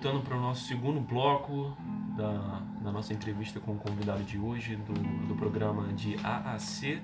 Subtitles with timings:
[0.00, 1.76] Voltando para o nosso segundo bloco
[2.16, 4.92] da, da nossa entrevista com o convidado de hoje, do,
[5.26, 7.02] do programa de AAC,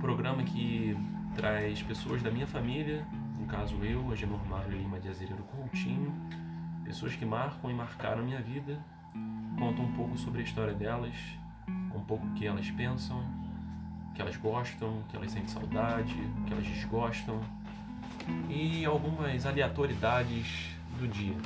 [0.00, 0.96] programa que
[1.34, 3.06] traz pessoas da minha família,
[3.38, 6.14] no caso eu, Agenor Mário Lima de Azeredo Coutinho,
[6.82, 8.82] pessoas que marcam e marcaram minha vida,
[9.58, 11.14] contam um pouco sobre a história delas,
[11.94, 13.22] um pouco o que elas pensam,
[14.08, 17.38] o que elas gostam, o que elas sentem saudade, o que elas desgostam
[18.48, 21.36] e algumas aleatoriedades do dia.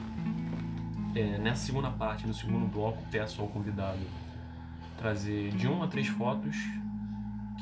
[1.14, 4.00] É, nessa segunda parte, no segundo bloco, peço ao convidado
[4.96, 6.56] trazer de uma a três fotos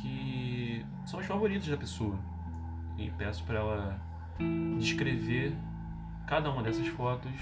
[0.00, 2.16] que são os favoritos da pessoa
[2.96, 4.01] e peço para ela
[4.78, 5.54] descrever
[6.26, 7.32] cada uma dessas fotos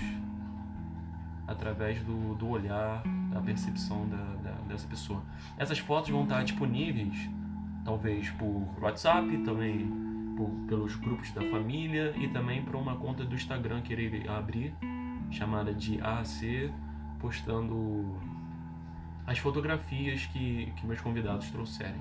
[1.46, 5.22] através do, do olhar, da percepção da, da, dessa pessoa.
[5.58, 7.28] Essas fotos vão estar disponíveis,
[7.84, 9.90] talvez por WhatsApp, também
[10.36, 14.74] por, pelos grupos da família e também para uma conta do Instagram que ele abrir,
[15.30, 16.72] chamada de AAC,
[17.18, 18.16] postando
[19.26, 22.00] as fotografias que, que meus convidados trouxerem.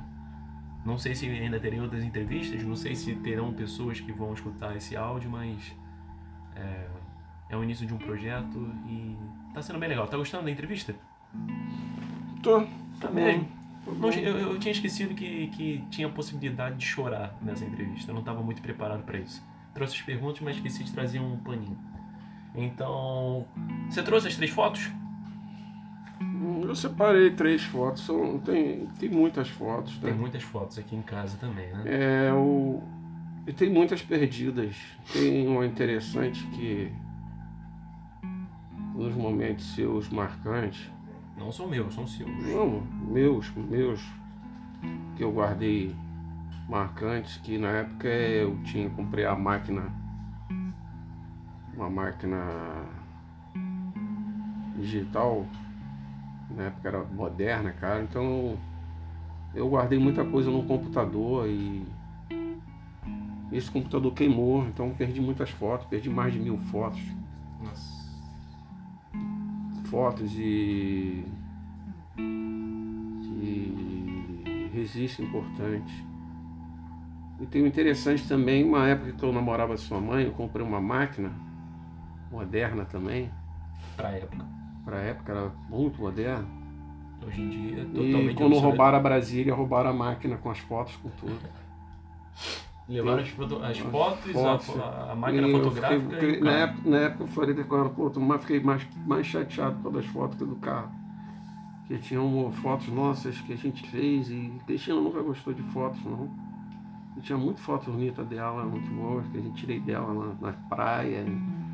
[0.86, 4.76] Não sei se ainda terei outras entrevistas, não sei se terão pessoas que vão escutar
[4.78, 5.76] esse áudio, mas
[6.56, 6.88] é,
[7.50, 9.18] é o início de um projeto e
[9.54, 10.08] tá sendo bem legal.
[10.08, 10.96] Tá gostando da entrevista?
[12.42, 12.66] Tô.
[13.02, 13.50] Tá bem.
[13.86, 18.12] Não, eu, eu, tinha esquecido que, que tinha possibilidade de chorar nessa entrevista.
[18.12, 19.46] Eu não estava muito preparado para isso.
[19.74, 21.78] Trouxe as perguntas, mas esqueci de trazer um paninho.
[22.58, 23.46] Então,
[23.88, 24.92] você trouxe as três fotos?
[26.64, 29.98] Eu separei três fotos, são, tem, tem muitas fotos.
[30.00, 30.18] Tem né?
[30.18, 31.84] muitas fotos aqui em casa também, né?
[31.86, 32.82] É, o,
[33.46, 34.76] e tem muitas perdidas.
[35.14, 36.92] Tem uma interessante que,
[38.96, 40.90] nos momentos seus marcantes,
[41.38, 42.30] não são meus, são seus.
[42.30, 44.04] Não, meus, meus,
[45.16, 45.96] que eu guardei
[46.68, 49.94] marcantes, que na época eu tinha, comprei a máquina,
[51.78, 52.38] uma máquina
[54.76, 55.46] digital,
[56.50, 58.58] na época era moderna, cara, então
[59.56, 61.86] eu guardei muita coisa no computador e
[63.52, 67.02] esse computador queimou, então perdi muitas fotos, perdi mais de mil fotos.
[67.64, 67.98] Nossa
[69.88, 71.24] fotos de,
[73.40, 76.06] de registro importante.
[77.40, 80.82] E tem o interessante também, uma época que eu namorava sua mãe, eu comprei uma
[80.82, 81.32] máquina
[82.32, 83.32] moderna também.
[83.96, 84.46] Pra época.
[84.86, 86.48] Pra época, era muito moderna.
[87.26, 90.96] Hoje em dia, totalmente E quando roubaram a Brasília, roubaram a máquina com as fotos,
[90.98, 91.40] com tudo.
[92.88, 96.00] Levaram as, foto, as fotos, fotos, a, a, máquina fotográfica.
[96.00, 99.78] Fiquei, fiquei, na, época, na época eu falei ela, pô, mas fiquei mais, mais chateado
[99.82, 100.90] pelas fotos do carro.
[101.86, 106.30] Que tinham fotos nossas que a gente fez e Cristina nunca gostou de fotos, não.
[107.18, 110.54] E tinha muita foto bonita dela, muito boa, que a gente tirei dela na, na
[110.70, 111.26] praia.
[111.28, 111.67] E,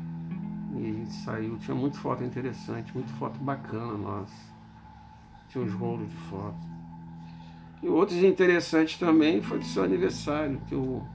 [0.80, 1.56] e saiu.
[1.58, 4.54] Tinha muita foto interessante, muita foto bacana nossa.
[5.48, 6.74] Tinha uns rolos de fotos.
[7.82, 11.06] E outros interessantes também foi do seu aniversário, que eu,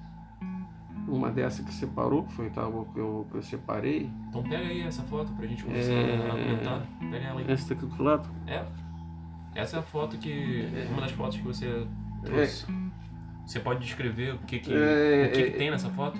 [1.07, 4.09] uma dessa que separou, que foi tá, que eu, que eu separei.
[4.29, 6.27] Então pega aí essa foto pra gente começar é...
[6.27, 6.87] a comentar.
[7.11, 7.51] Pega ela aí.
[7.51, 8.29] Essa daqui do lado?
[8.45, 8.65] É.
[9.55, 10.67] Essa é a foto que.
[10.91, 11.87] Uma das fotos que você
[12.23, 12.65] trouxe.
[12.71, 12.89] É...
[13.45, 15.27] Você pode descrever o que, que, é...
[15.27, 16.19] o que, que tem nessa foto?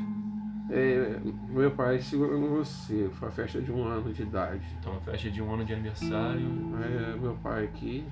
[0.72, 1.20] É,
[1.50, 4.66] meu pai segurando você, foi a festa de um ano de idade.
[4.80, 6.46] Então, a festa de um ano de aniversário.
[6.84, 8.06] É, meu pai aqui,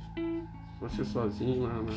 [0.80, 1.94] você sozinho lá na,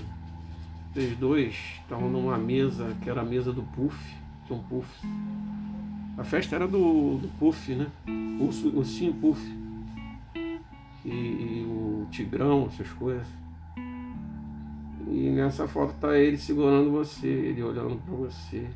[0.93, 3.97] vocês dois estavam numa mesa que era a mesa do Puff,
[4.44, 5.06] tinha um Puff.
[6.19, 7.87] A festa era do, do Puff, né?
[8.41, 9.41] O, o Sim Puff.
[11.04, 13.27] E, e, o Tigrão, essas coisas.
[15.06, 18.68] E nessa foto tá ele segurando você, ele olhando para você.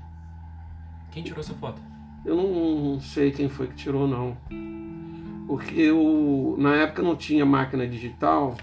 [1.15, 1.81] Quem tirou essa foto?
[2.25, 4.37] Eu não sei quem foi que tirou não.
[5.47, 8.57] Porque eu na época não tinha máquina digital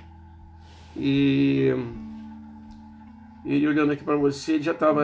[0.94, 1.70] e
[3.46, 5.02] ele olhando aqui para você, ele já estava.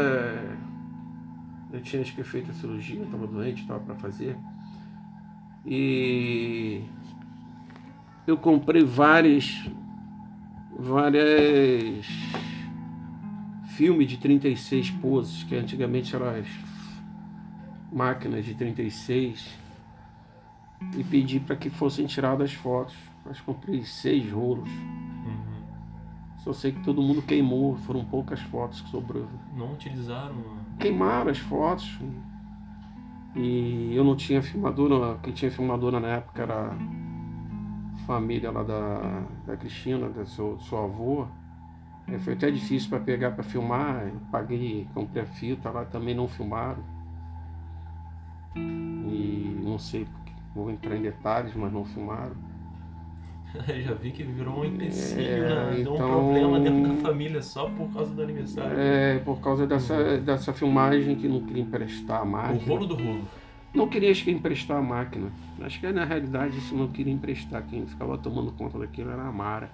[1.71, 4.35] Eu tinha acho que feito a cirurgia, estava doente, estava para fazer.
[5.65, 6.83] E
[8.27, 9.71] eu comprei várias.
[10.77, 12.05] várias.
[13.77, 16.27] filmes de 36 poses, que antigamente eram
[17.97, 19.57] máquinas de 36.
[20.95, 22.95] E pedi para que fossem tiradas fotos.
[23.25, 24.69] Mas comprei seis rolos.
[26.47, 29.27] Só sei que todo mundo queimou, foram poucas fotos que sobrou.
[29.53, 30.33] Não utilizaram?
[30.79, 31.99] Queimaram as fotos.
[33.35, 39.23] E eu não tinha filmadora, quem tinha filmadora na época era a família lá da,
[39.45, 41.27] da Cristina, da seu, seu avô.
[42.07, 46.15] É, foi até difícil para pegar para filmar, eu paguei, comprei a fita lá, também
[46.15, 46.81] não filmaram.
[48.57, 50.05] E não sei,
[50.55, 52.35] vou entrar em detalhes, mas não filmaram.
[53.85, 55.39] já vi que virou um empecilho, É,
[55.71, 55.71] né?
[55.83, 58.77] Deu um então- problema dentro da família só por causa do aniversário.
[58.77, 62.67] É, por causa dessa, dessa filmagem que não queria emprestar a o máquina.
[62.67, 63.27] rolo do rolo.
[63.73, 65.29] Não queria acho que emprestar a máquina.
[65.61, 67.63] Acho que na realidade isso não queria emprestar.
[67.63, 69.69] Quem ficava tomando conta daquilo era a Mara.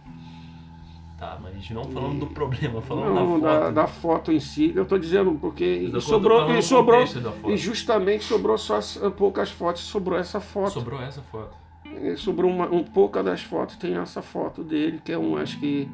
[1.23, 3.61] Tá, mas não falando do problema, falando não, da foto.
[3.63, 4.73] da, da foto em si.
[4.75, 7.01] Eu tô dizendo porque sobrou, e sobrou
[7.47, 10.71] e justamente sobrou só as- poucas fotos, sobrou essa foto.
[10.71, 11.55] Sobrou essa foto.
[11.85, 15.57] E Sobrou uma, um pouca das fotos tem essa foto dele que é um, acho
[15.61, 15.87] que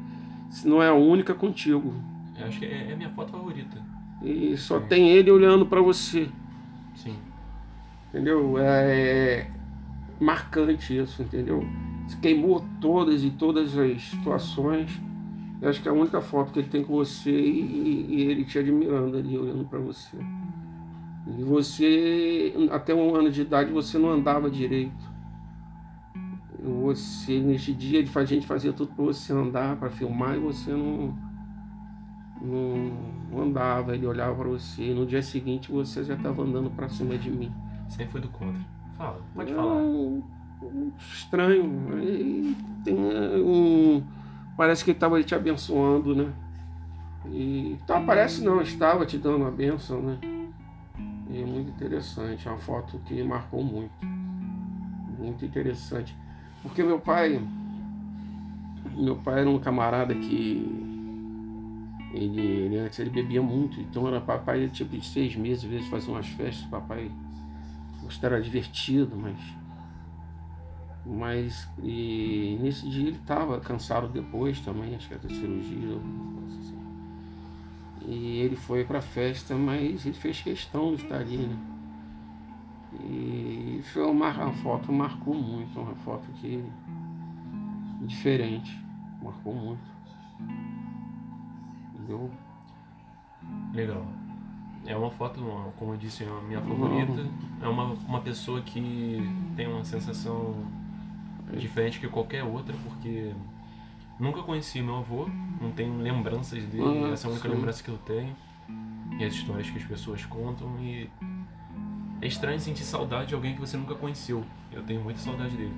[0.50, 1.94] se não é a única contigo.
[2.36, 3.80] Eu acho que é, é a minha foto favorita.
[4.24, 4.86] E só Sim.
[4.88, 6.28] tem ele olhando para você.
[6.96, 7.16] Sim.
[8.08, 8.56] Entendeu?
[8.58, 9.46] É
[10.18, 11.64] marcante isso, entendeu?
[12.08, 14.90] Se queimou todas e todas as situações.
[15.62, 18.44] Eu acho que é a única foto que ele tem com você e, e ele
[18.44, 20.16] te admirando ali, olhando para você.
[21.38, 25.10] E você, até um ano de idade, você não andava direito.
[26.62, 30.38] Você, neste dia, ele faz- a gente fazia tudo para você andar, para filmar, e
[30.40, 31.14] você não,
[32.40, 32.92] não,
[33.30, 33.94] não andava.
[33.94, 37.30] Ele olhava para você, e no dia seguinte você já estava andando para cima de
[37.30, 37.52] mim.
[37.88, 38.60] Sempre foi do contra.
[38.96, 39.74] Fala, pode É falar.
[39.76, 40.22] um-
[40.62, 41.70] um estranho.
[42.84, 44.02] Tem um.
[44.56, 46.32] Parece que ele estava te abençoando, né?
[47.26, 50.18] E tá, parece não, estava te dando a benção, né?
[51.30, 53.92] E é muito interessante, é uma foto que marcou muito.
[55.18, 56.16] Muito interessante.
[56.62, 57.40] Porque meu pai.
[58.96, 60.88] Meu pai era um camarada que.
[62.12, 65.88] Ele, ele antes ele bebia muito, então era papai tipo de seis meses, às vezes
[65.88, 67.08] fazia umas festas, papai
[68.02, 69.38] Gosto era divertido, mas.
[71.04, 71.68] Mas.
[71.82, 75.96] E nesse dia ele estava cansado depois também, acho que era da cirurgia.
[76.60, 76.78] assim.
[78.06, 81.56] E ele foi pra festa, mas ele fez questão de estar ali, né?
[83.04, 86.62] E foi uma, uma foto marcou muito, uma foto que.
[88.02, 88.78] diferente.
[89.22, 89.90] Marcou muito.
[91.94, 92.30] Entendeu?
[93.72, 94.06] Legal.
[94.86, 95.40] É uma foto,
[95.78, 97.26] como eu disse, é a minha favorita.
[97.60, 99.18] É uma, uma pessoa que
[99.54, 100.54] tem uma sensação
[101.56, 103.32] diferente que qualquer outra, porque
[104.18, 105.28] nunca conheci meu avô,
[105.60, 107.54] não tenho lembranças dele, Ah, essa é a única sim.
[107.54, 108.34] lembrança que eu tenho.
[109.18, 111.10] E as histórias que as pessoas contam e
[112.22, 114.44] é estranho sentir saudade de alguém que você nunca conheceu.
[114.72, 115.74] Eu tenho muita saudade dele.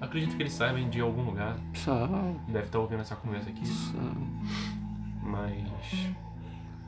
[0.00, 2.12] Acredito que ele saiba de algum lugar, Sabe,
[2.48, 4.16] deve estar ouvindo essa conversa aqui, sabe.
[5.22, 5.54] mas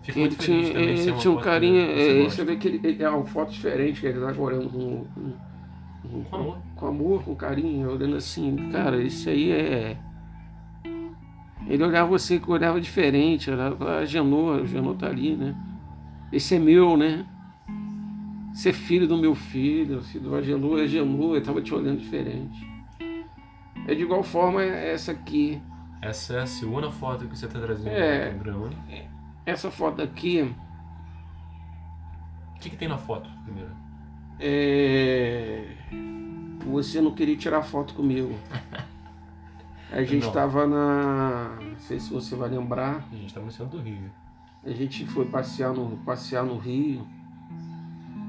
[0.03, 2.45] fico ele muito feliz tinha, também de ser ele uma tinha um que é, você
[2.45, 5.07] vê que ele, ele é uma foto diferente, que ele tá olhando com,
[6.11, 6.59] com, Com amor.
[6.77, 9.97] Com amor, com carinho, olhando assim, cara, isso aí é.
[11.67, 15.57] Ele olhava você que olhava diferente, olhava, a Genô, o Genô tá ali, né?
[16.31, 17.27] Esse é meu, né?
[18.53, 21.99] Esse é filho do meu filho, filho do Agenô, é Agenô, ele tava te olhando
[21.99, 22.67] diferente.
[23.87, 25.61] É de igual forma essa aqui.
[26.01, 28.33] Essa é a segunda foto que você está trazendo É.
[28.33, 28.71] no programa.
[29.45, 30.43] Essa foto aqui.
[32.55, 33.71] O que, que tem na foto, primeiro?
[34.41, 35.69] É...
[36.67, 38.35] Você não queria tirar foto comigo.
[39.91, 41.57] A gente estava na.
[41.61, 43.07] Não sei se você vai lembrar.
[43.11, 44.11] A gente está no centro do Rio.
[44.65, 47.07] A gente foi passear no, passear no Rio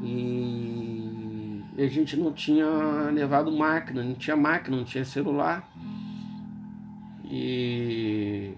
[0.02, 2.68] e a gente não tinha
[3.12, 5.68] levado máquina, não tinha máquina, não tinha celular.
[7.26, 8.54] E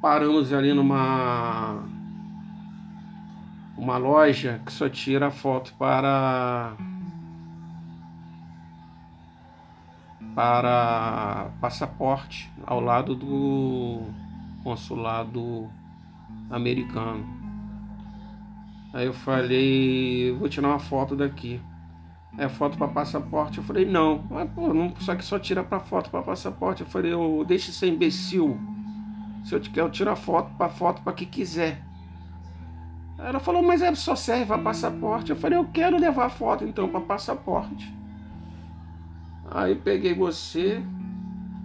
[0.00, 1.82] paramos ali numa
[3.76, 6.76] uma loja que só tira foto para
[10.36, 14.02] para passaporte ao lado do
[14.62, 15.66] consulado
[16.50, 17.26] americano.
[18.92, 21.58] Aí eu falei, vou tirar uma foto daqui.
[22.36, 23.56] É foto para passaporte?
[23.56, 24.26] Eu falei, não.
[24.28, 26.82] Mas, pô, não, só que só tira para foto para passaporte.
[26.82, 28.60] Eu falei, eu deixe ser imbecil.
[29.42, 31.82] Se eu te quero, a foto para foto para que quiser.
[33.18, 35.30] Ela falou, mas é, só serve para passaporte.
[35.30, 37.95] Eu falei, eu quero levar foto então para passaporte.
[39.50, 40.82] Aí peguei você,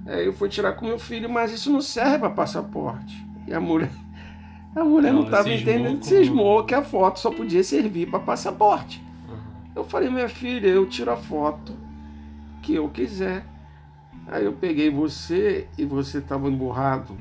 [0.06, 3.26] aí eu fui tirar com meu filho, mas isso não serve para passaporte.
[3.48, 3.92] E a mulher,
[4.76, 9.04] a mulher não estava cismou entendendo, cismou que a foto só podia servir para passaporte.
[9.28, 9.38] Uhum.
[9.76, 11.74] Eu falei, minha filha, eu tiro a foto
[12.62, 13.46] que eu quiser.
[14.28, 17.18] Aí eu peguei você e você estava emburrado,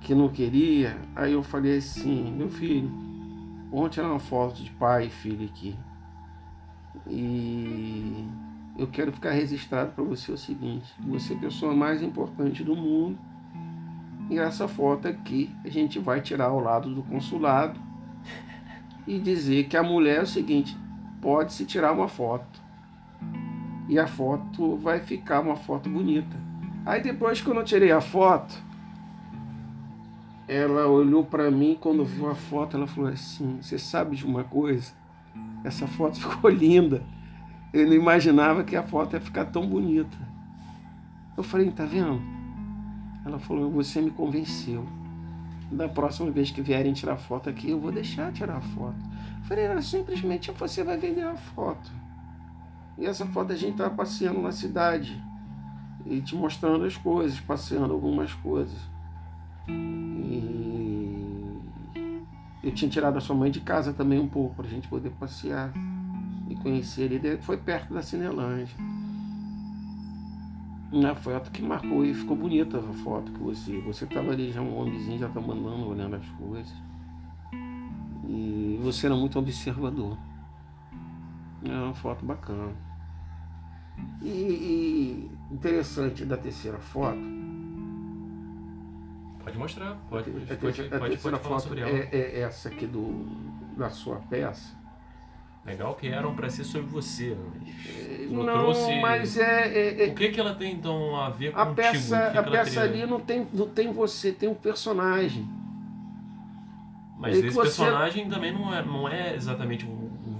[0.00, 0.96] que não queria.
[1.14, 2.90] Aí eu falei assim, meu filho,
[3.70, 5.76] vamos tirar uma foto de pai e filho aqui.
[7.08, 8.26] E
[8.76, 12.74] eu quero ficar registrado para você o seguinte, você é a pessoa mais importante do
[12.74, 13.18] mundo.
[14.28, 17.78] E essa foto aqui a gente vai tirar ao lado do consulado
[19.06, 20.76] e dizer que a mulher é o seguinte,
[21.20, 22.62] pode se tirar uma foto.
[23.88, 26.36] E a foto vai ficar uma foto bonita.
[26.84, 28.54] Aí depois quando eu tirei a foto,
[30.48, 34.42] ela olhou para mim quando viu a foto, ela falou assim: "Você sabe de uma
[34.42, 34.92] coisa?
[35.62, 37.02] Essa foto ficou linda.
[37.74, 40.16] Eu não imaginava que a foto ia ficar tão bonita."
[41.36, 42.22] Eu falei: "Tá vendo?"
[43.26, 44.86] Ela falou: "Você me convenceu.
[45.72, 48.94] Da próxima vez que vierem tirar foto aqui, eu vou deixar tirar a foto."
[49.40, 51.90] Eu falei: "Era simplesmente você vai vender a foto."
[52.96, 55.20] E essa foto a gente tava passeando na cidade
[56.06, 58.78] e te mostrando as coisas, passeando algumas coisas.
[59.66, 61.58] E
[62.62, 65.10] eu tinha tirado a sua mãe de casa também um pouco, para a gente poder
[65.10, 65.72] passear
[66.48, 67.38] e conhecer ele.
[67.38, 68.76] Foi perto da Cinelândia.
[70.92, 73.80] Na foto que marcou e ficou bonita a foto que você.
[73.80, 76.72] Você estava ali já um homenzinho, já estava mandando, olhando as coisas.
[78.26, 80.16] E você era muito observador.
[81.64, 82.72] É uma foto bacana.
[84.22, 87.34] E, e interessante da terceira foto
[89.44, 91.90] Pode mostrar, pode, pode, a, pode, a pode, terceira pode falar foto sobre ela.
[91.90, 93.26] é, é essa aqui do,
[93.76, 94.74] da sua peça.
[95.66, 99.00] Legal que eram para ser sobre você, mas tu Não, trouxe.
[99.00, 101.74] mas é, é- é- O que que ela tem então a ver a contigo?
[101.74, 104.48] peça, O que que a ela peça teria- ali não tem, não tem você, tem
[104.48, 105.48] um personagem.
[107.18, 109.88] Mas é que esse você- personagem também não é, não é exatamente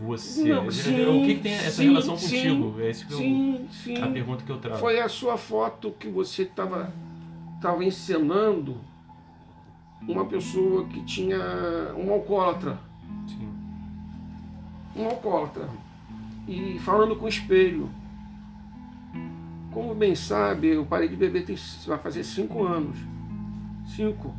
[0.03, 0.45] você.
[0.53, 2.81] Não, sim, o que, que tem essa sim, relação sim, contigo?
[2.83, 4.03] é isso que eu, Sim, sim.
[4.03, 4.77] a pergunta que eu trago.
[4.77, 6.93] Foi a sua foto que você estava
[7.63, 8.77] tava encenando
[10.07, 11.39] uma pessoa que tinha
[11.97, 12.79] um alcoólatra.
[13.27, 13.49] Sim.
[14.97, 15.69] Um alcoólatra
[16.47, 17.89] e falando com o espelho.
[19.73, 22.97] Como bem sabe, eu parei de beber tem, vai fazer cinco anos.
[23.87, 24.33] Cinco.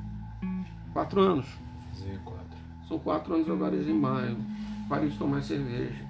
[0.93, 1.45] Quatro anos.
[1.89, 2.57] Fazer quatro.
[2.87, 4.37] São quatro anos agora em maio.
[4.87, 6.05] Parei de tomar cerveja.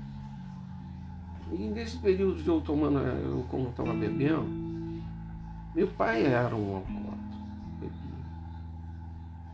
[1.52, 4.46] E nesse período de eu tomando, eu como estava bebendo,
[5.74, 7.16] meu pai era um alcoólatra.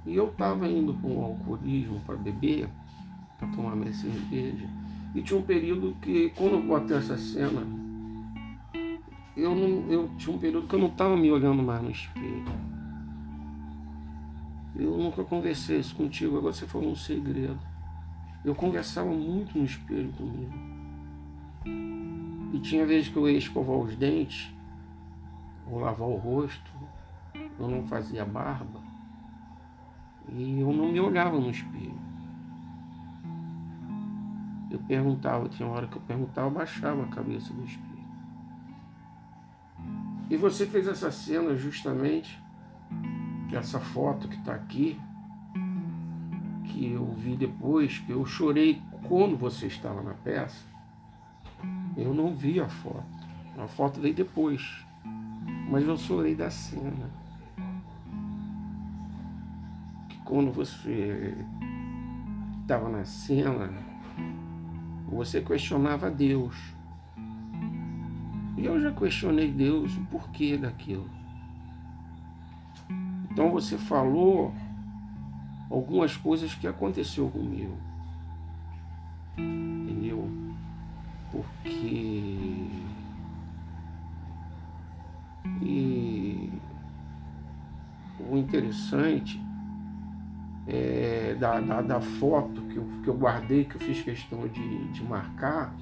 [0.05, 2.67] E eu estava indo para um alcoolismo para beber,
[3.37, 4.67] para tomar minha cerveja.
[5.13, 7.61] E tinha um período que, quando eu botei essa cena,
[9.35, 12.45] eu, não, eu tinha um período que eu não estava me olhando mais no espelho.
[14.75, 17.59] Eu nunca conversei isso contigo, agora você falou um segredo.
[18.43, 20.53] Eu conversava muito no espelho comigo.
[22.53, 24.53] E tinha vezes que eu ia escovar os dentes,
[25.69, 26.71] ou lavar o rosto,
[27.59, 28.81] eu não fazia barba.
[30.29, 32.10] E eu não me olhava no espelho.
[34.71, 37.91] Eu perguntava, tinha hora que eu perguntava, eu baixava a cabeça do espelho.
[40.29, 42.41] E você fez essa cena justamente,
[43.51, 44.97] essa foto que está aqui,
[46.63, 50.65] que eu vi depois, que eu chorei quando você estava na peça.
[51.97, 53.03] Eu não vi a foto.
[53.57, 54.85] A foto veio depois.
[55.69, 57.11] Mas eu chorei da cena.
[60.07, 61.35] Que quando você
[62.61, 63.90] estava na cena,
[65.11, 66.55] você questionava Deus.
[68.57, 71.09] E eu já questionei Deus o porquê daquilo.
[73.29, 74.53] Então você falou
[75.69, 77.77] algumas coisas que aconteceu comigo.
[79.37, 80.29] Entendeu?
[81.31, 82.67] Porque.
[85.61, 86.51] E
[88.29, 89.39] o interessante
[90.67, 94.87] é da, da, da foto que eu, que eu guardei, que eu fiz questão de,
[94.91, 95.73] de marcar,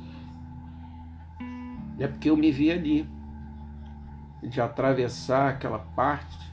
[2.00, 3.08] é porque eu me vi ali,
[4.42, 6.50] de atravessar aquela parte,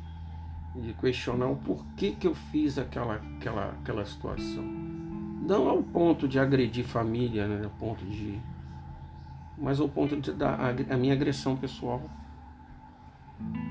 [0.74, 4.64] de questionar o porquê que eu fiz aquela, aquela, aquela situação.
[4.64, 7.64] Não ao ponto de agredir família, né?
[7.64, 8.40] ao ponto de.
[9.56, 12.02] Mas ao ponto de dar a, a minha agressão pessoal.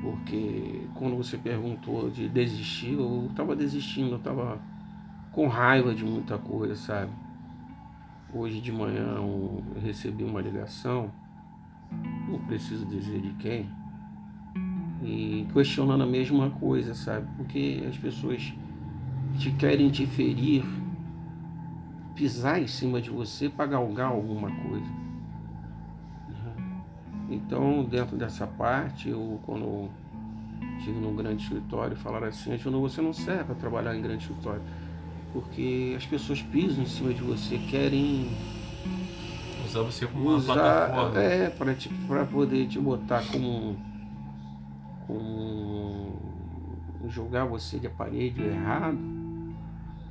[0.02, 4.60] Porque quando você perguntou de desistir, eu estava desistindo, eu estava
[5.32, 7.12] com raiva de muita coisa, sabe?
[8.34, 11.12] Hoje de manhã eu recebi uma ligação,
[12.30, 13.70] não preciso dizer de quem,
[15.02, 17.28] e questionando a mesma coisa, sabe?
[17.38, 18.54] Porque as pessoas
[19.38, 20.64] te querem te ferir,
[22.16, 25.05] pisar em cima de você para galgar alguma coisa.
[27.30, 29.90] Então, dentro dessa parte, eu quando
[30.78, 34.62] estive num grande escritório, falaram assim, Juno, você não serve para trabalhar em grande escritório.
[35.34, 38.30] Porque as pessoas pisam em cima de você, querem
[39.66, 41.20] Usar você como uma usar plataforma.
[41.20, 41.50] é
[42.08, 43.76] para poder te botar como
[45.08, 46.14] como
[47.10, 48.98] jogar você de aparelho errado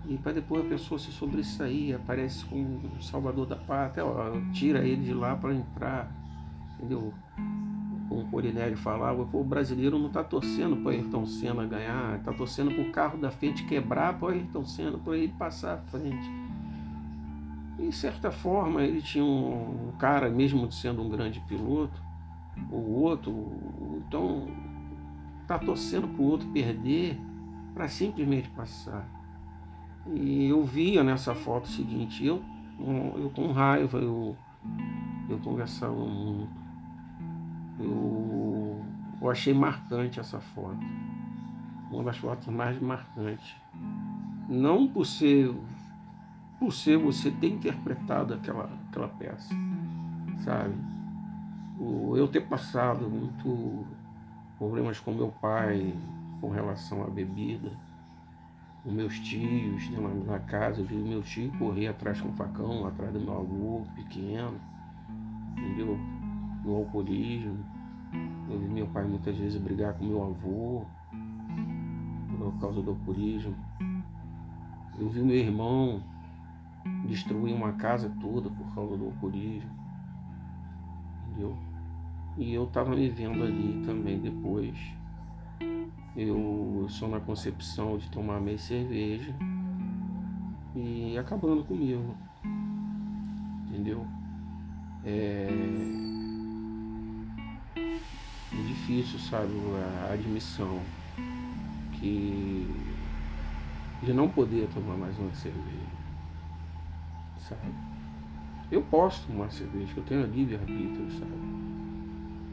[0.06, 4.80] E para depois a pessoa se sobressair, aparece como um salvador da pátria, ó, tira
[4.80, 6.12] ele de lá para entrar,
[6.84, 7.12] entendeu?
[8.08, 12.70] Como o Polinelli falava, o brasileiro não está torcendo para Ayrton Senna ganhar, está torcendo
[12.70, 16.30] para o carro da frente quebrar para Ayrton Senna, para ele passar à frente.
[17.78, 22.02] E, de certa forma, ele tinha um, um cara, mesmo sendo um grande piloto,
[22.70, 23.52] o outro,
[23.96, 24.46] então
[25.42, 27.18] está torcendo para o outro perder
[27.74, 29.08] para simplesmente passar.
[30.14, 32.42] E eu via nessa foto o seguinte, eu,
[33.16, 34.36] eu com raiva, eu,
[35.28, 36.63] eu conversava muito.
[37.78, 38.84] Eu,
[39.20, 40.84] eu achei marcante essa foto.
[41.90, 43.54] Uma das fotos mais marcantes.
[44.48, 45.54] Não por ser,
[46.58, 49.54] por ser você ter interpretado aquela, aquela peça,
[50.44, 50.74] sabe?
[51.78, 53.86] O, eu ter passado muito
[54.58, 55.94] problemas com meu pai
[56.40, 57.72] com relação à bebida
[58.84, 62.86] os meus tios né, na casa, eu vi meu tio correr atrás com o facão,
[62.86, 64.60] atrás do meu avô pequeno,
[65.56, 65.98] entendeu?
[66.64, 67.64] No alcoolismo.
[68.48, 70.84] Eu vi meu pai muitas vezes brigar com meu avô
[72.38, 73.54] por causa do alcoolismo.
[74.98, 76.02] Eu vi meu irmão
[77.06, 79.70] destruir uma casa toda por causa do alcoolismo.
[81.28, 81.56] Entendeu?
[82.36, 84.76] E eu estava me vendo ali também depois
[86.16, 89.34] eu sou na concepção de tomar meia cerveja
[90.76, 92.14] e acabando comigo.
[93.68, 94.06] Entendeu?
[95.04, 95.48] É,
[97.76, 99.52] é difícil, sabe,
[100.08, 100.80] a admissão
[101.98, 102.68] que
[104.02, 105.94] de não poder tomar mais uma cerveja.
[107.38, 107.72] Sabe?
[108.70, 111.54] Eu posso tomar cerveja, eu tenho livre-arbítrio, sabe?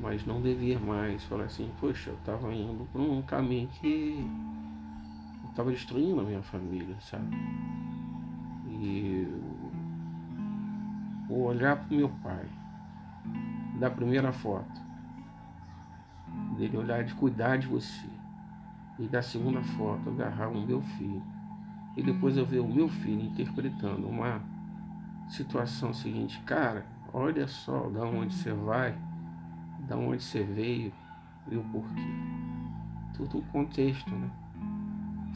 [0.01, 1.23] mas não devia mais.
[1.25, 4.27] Falar assim, poxa, eu estava indo para um caminho que
[5.49, 7.35] estava destruindo a minha família, sabe?
[8.67, 9.27] E
[11.29, 12.45] o olhar para o meu pai,
[13.79, 14.81] da primeira foto,
[16.61, 18.07] dele olhar de cuidar de você,
[18.99, 21.23] e da segunda foto agarrar o meu filho,
[21.97, 24.41] e depois eu ver o meu filho interpretando uma
[25.27, 28.95] situação seguinte, cara, olha só da onde você vai
[29.87, 30.93] da onde você veio
[31.49, 32.01] e o porquê.
[33.15, 34.29] Tudo um contexto, né?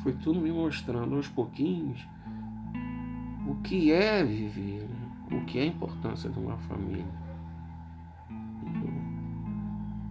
[0.04, 2.08] Foi tudo me mostrando aos pouquinhos
[3.48, 5.38] o que é viver, né?
[5.38, 7.25] o que é a importância de uma família.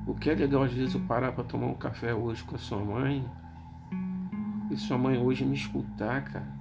[0.07, 2.59] O que é legal às vezes eu parar para tomar um café hoje com a
[2.59, 3.25] sua mãe
[4.71, 6.55] e sua mãe hoje me escutar, cara.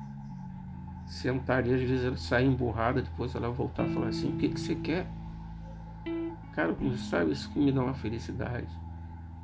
[1.05, 4.49] Sentar e às vezes ela sair emburrada, depois ela voltar e falar assim, o que,
[4.49, 5.07] que você quer?
[6.53, 8.67] Cara, sabe, isso me dá uma felicidade.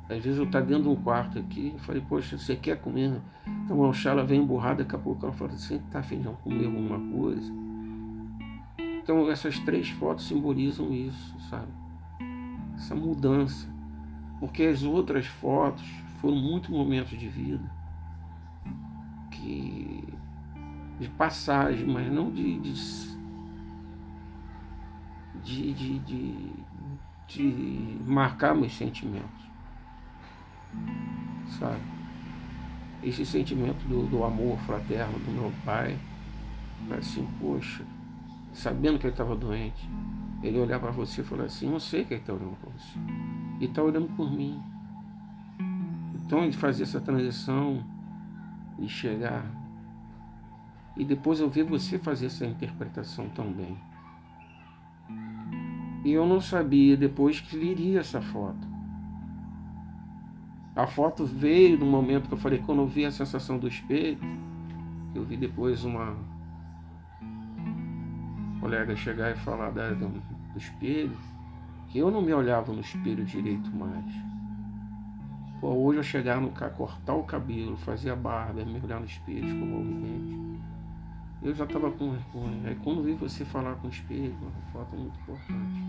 [0.08, 3.20] Às vezes eu estou dentro de um quarto aqui, eu falei, poxa, você quer comer?
[3.64, 6.66] Então a ela vem emburrada, daqui a pouco ela fala assim, tá afim de comer
[6.66, 7.52] alguma coisa?
[8.78, 11.70] Então essas três fotos simbolizam isso, sabe?
[12.74, 13.69] Essa mudança.
[14.40, 15.86] Porque as outras fotos
[16.20, 17.70] foram muitos momentos de vida
[19.30, 20.02] que
[20.98, 22.74] de passagem, mas não de, de,
[25.42, 26.52] de, de, de
[27.30, 29.48] de marcar meus sentimentos.
[31.58, 31.80] Sabe?
[33.02, 35.96] Esse sentimento do, do amor fraterno do meu pai,
[36.98, 37.84] assim, poxa,
[38.52, 39.88] sabendo que ele estava doente,
[40.42, 42.98] ele olhar para você e falar assim, eu sei que ele está olhando para você.
[43.60, 44.60] E está olhando por mim.
[46.14, 47.84] Então ele fazer essa transição
[48.78, 49.44] e chegar.
[50.96, 53.78] E depois eu ver você fazer essa interpretação também.
[56.04, 58.68] E eu não sabia depois que viria essa foto.
[60.74, 64.18] A foto veio no momento que eu falei, quando eu vi a sensação do espelho,
[65.14, 66.16] eu vi depois uma
[68.60, 70.22] colega chegar e falar do,
[70.56, 71.16] espelho,
[71.98, 74.04] eu não me olhava no espelho direito mais.
[75.60, 79.06] Pô, hoje eu chegar no carro, cortar o cabelo, fazer a barba, me olhar no
[79.06, 80.60] espelho, escovar o dente.
[81.42, 82.68] Eu já estava com vergonha.
[82.68, 85.80] Aí quando vi você falar com o espelho, uma foto muito importante.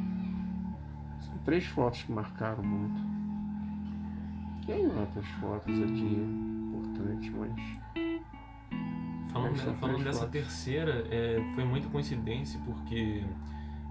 [1.20, 3.02] São três fotos que marcaram muito.
[4.66, 6.18] Tem outras fotos aqui
[6.68, 7.82] importantes, mas.
[9.32, 10.32] Falando, falando dessa fotos.
[10.34, 13.24] terceira, é, foi muita coincidência porque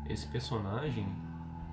[0.08, 1.06] esse personagem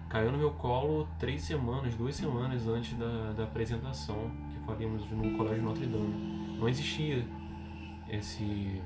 [0.10, 5.38] caiu no meu colo três semanas, duas semanas antes da, da apresentação que faríamos no
[5.38, 6.58] Colégio Notre Dame.
[6.60, 7.26] Não existia
[8.10, 8.82] esse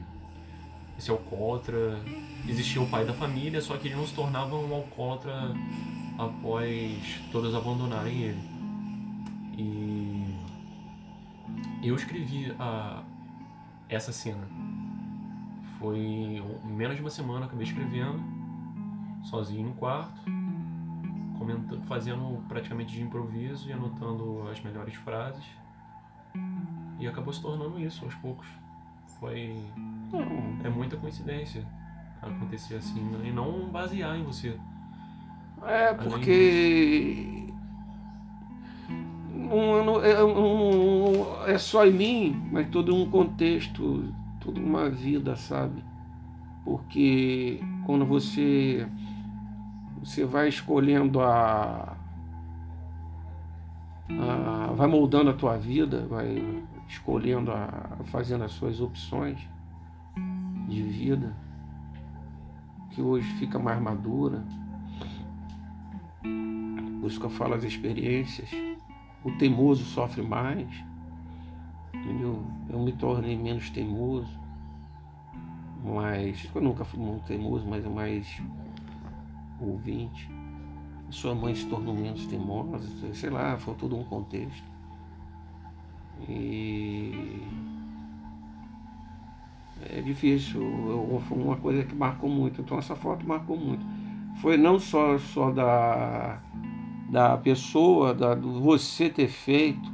[0.98, 2.00] esse alcoólatra.
[2.48, 5.52] Existia o pai da família, só que ele não se tornava um alcoólatra
[6.18, 8.52] após todos abandonarem ele.
[9.58, 10.38] E
[11.84, 13.04] eu escrevi a,
[13.90, 14.48] essa cena
[15.78, 18.22] Foi menos de uma semana acabei escrevendo,
[19.24, 20.22] sozinho no quarto,
[21.42, 25.44] comentando, fazendo praticamente de improviso e anotando as melhores frases.
[27.00, 28.48] E acabou se tornando isso aos poucos.
[29.20, 29.56] Foi.
[30.64, 31.66] É muita coincidência
[32.22, 33.30] acontecer assim, né?
[33.30, 34.56] e não basear em você.
[35.66, 37.48] É, porque.
[39.32, 45.36] Não, não, é, não, é só em mim, mas todo um contexto, toda uma vida,
[45.36, 45.84] sabe?
[46.64, 48.88] Porque quando você
[50.04, 51.96] você vai escolhendo a,
[54.10, 56.44] a vai moldando a tua vida, vai
[56.88, 59.40] escolhendo a, fazendo as suas opções
[60.68, 61.36] de vida,
[62.90, 64.44] que hoje fica mais madura.
[67.22, 68.50] Eu falo as experiências.
[69.24, 70.68] O teimoso sofre mais.
[71.94, 72.44] Entendeu?
[72.70, 74.40] Eu me tornei menos teimoso.
[75.84, 76.50] Mas.
[76.54, 78.42] Eu nunca fui muito teimoso, mas é mais
[79.66, 80.30] ouvinte.
[81.10, 82.80] Sua mãe se tornou menos teimosa,
[83.14, 84.64] sei lá, foi todo um contexto.
[86.30, 87.42] E
[89.90, 90.62] é difícil,
[91.28, 92.62] foi uma coisa que marcou muito.
[92.62, 93.86] Então essa foto marcou muito.
[94.42, 96.40] Foi não só, só da,
[97.10, 99.92] da pessoa, da, do você ter feito,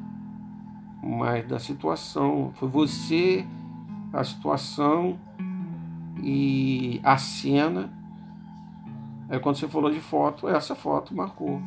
[1.01, 2.51] mas da situação.
[2.55, 3.45] Foi você,
[4.13, 5.17] a situação
[6.21, 7.93] e a cena.
[9.29, 11.61] Aí quando você falou de foto, essa foto marcou.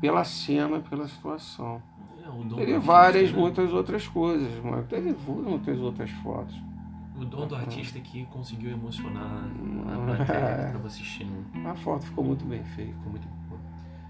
[0.00, 1.82] Pela cena, pela situação.
[2.24, 3.38] É, teve várias, né?
[3.38, 6.56] muitas outras coisas, mas teve muitas outras fotos.
[7.14, 9.44] O dom do artista que conseguiu emocionar
[9.92, 11.44] a plateia que estava assistindo.
[11.66, 12.94] A foto ficou muito bem feita.
[12.94, 13.60] Ficou muito boa.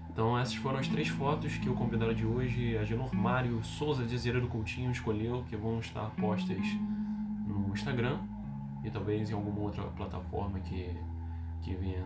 [0.09, 4.05] Então essas foram as três fotos que o convidado de hoje, a Genor Mário Souza
[4.05, 6.65] de Azeredo Coutinho, escolheu, que vão estar postas
[7.45, 8.19] no Instagram
[8.83, 10.89] e talvez em alguma outra plataforma que,
[11.61, 12.03] que venha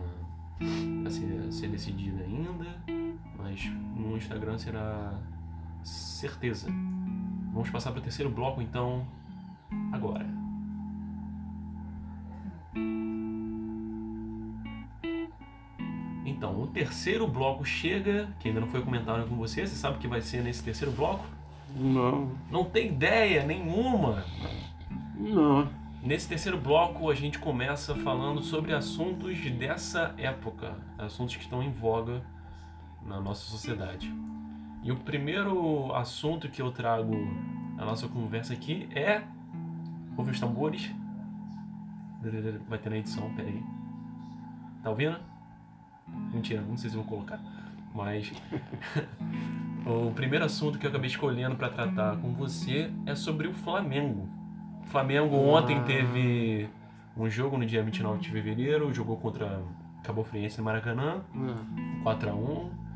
[1.06, 2.66] a ser, a ser decidida ainda,
[3.36, 3.64] mas
[3.96, 5.18] no Instagram será
[5.82, 6.68] certeza.
[7.52, 9.06] Vamos passar para o terceiro bloco então,
[9.92, 10.26] agora.
[16.24, 19.66] Então, o terceiro bloco chega, que ainda não foi comentado com você.
[19.66, 21.24] Você sabe o que vai ser nesse terceiro bloco?
[21.74, 22.30] Não.
[22.50, 24.24] Não tem ideia nenhuma?
[25.14, 25.68] Não.
[26.06, 31.72] Nesse terceiro bloco, a gente começa falando sobre assuntos dessa época, assuntos que estão em
[31.72, 32.22] voga
[33.04, 34.14] na nossa sociedade.
[34.84, 37.12] E o primeiro assunto que eu trago
[37.74, 39.24] na nossa conversa aqui é.
[40.16, 40.94] Ouve os tambores.
[42.68, 43.60] Vai ter na edição, peraí.
[44.84, 45.18] Tá ouvindo?
[46.32, 47.40] Mentira, não sei se vou colocar.
[47.92, 48.32] Mas.
[49.84, 54.35] o primeiro assunto que eu acabei escolhendo para tratar com você é sobre o Flamengo.
[54.86, 55.82] O Flamengo ontem ah.
[55.82, 56.68] teve
[57.16, 59.60] um jogo no dia 29 de fevereiro, jogou contra
[60.02, 61.22] Cabo Friense no Maracanã,
[62.04, 62.70] 4x1.
[62.70, 62.86] Ah.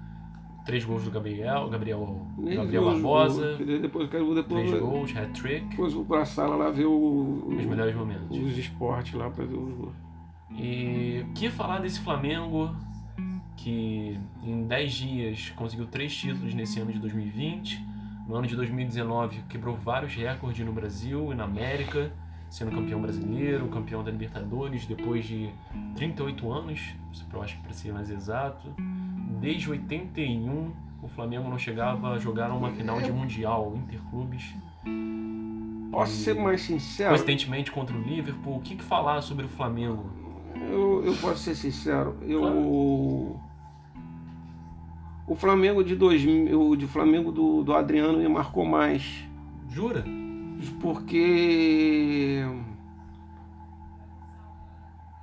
[0.64, 3.56] Três gols do Gabriel, Gabriel, Gabriel Barbosa.
[3.56, 5.66] Depois, depois, três gols, hat-trick.
[5.68, 8.38] Depois vou pra sala lá ver o, os melhores momentos.
[8.38, 9.94] Os esportes lá para ver os gols.
[10.52, 12.76] E que falar desse Flamengo
[13.56, 17.82] que em 10 dias conseguiu três títulos nesse ano de 2020.
[18.30, 22.12] No ano de 2019 quebrou vários recordes no Brasil e na América,
[22.48, 25.50] sendo campeão brasileiro, campeão da Libertadores depois de
[25.96, 26.94] 38 anos,
[27.32, 28.72] eu acho que para ser mais exato.
[29.40, 34.54] Desde 81 o Flamengo não chegava a jogar uma final de Mundial Interclubes.
[35.90, 37.10] Posso ser mais sincero?
[37.10, 38.58] Coincidentemente contra o Liverpool.
[38.58, 40.08] O que, que falar sobre o Flamengo?
[40.54, 42.16] Eu, eu posso ser sincero.
[42.22, 42.40] Eu.
[42.42, 43.49] Claro
[45.30, 49.24] o Flamengo de 2000, o de Flamengo do, do Adriano me marcou mais.
[49.68, 50.04] Jura?
[50.80, 52.42] Porque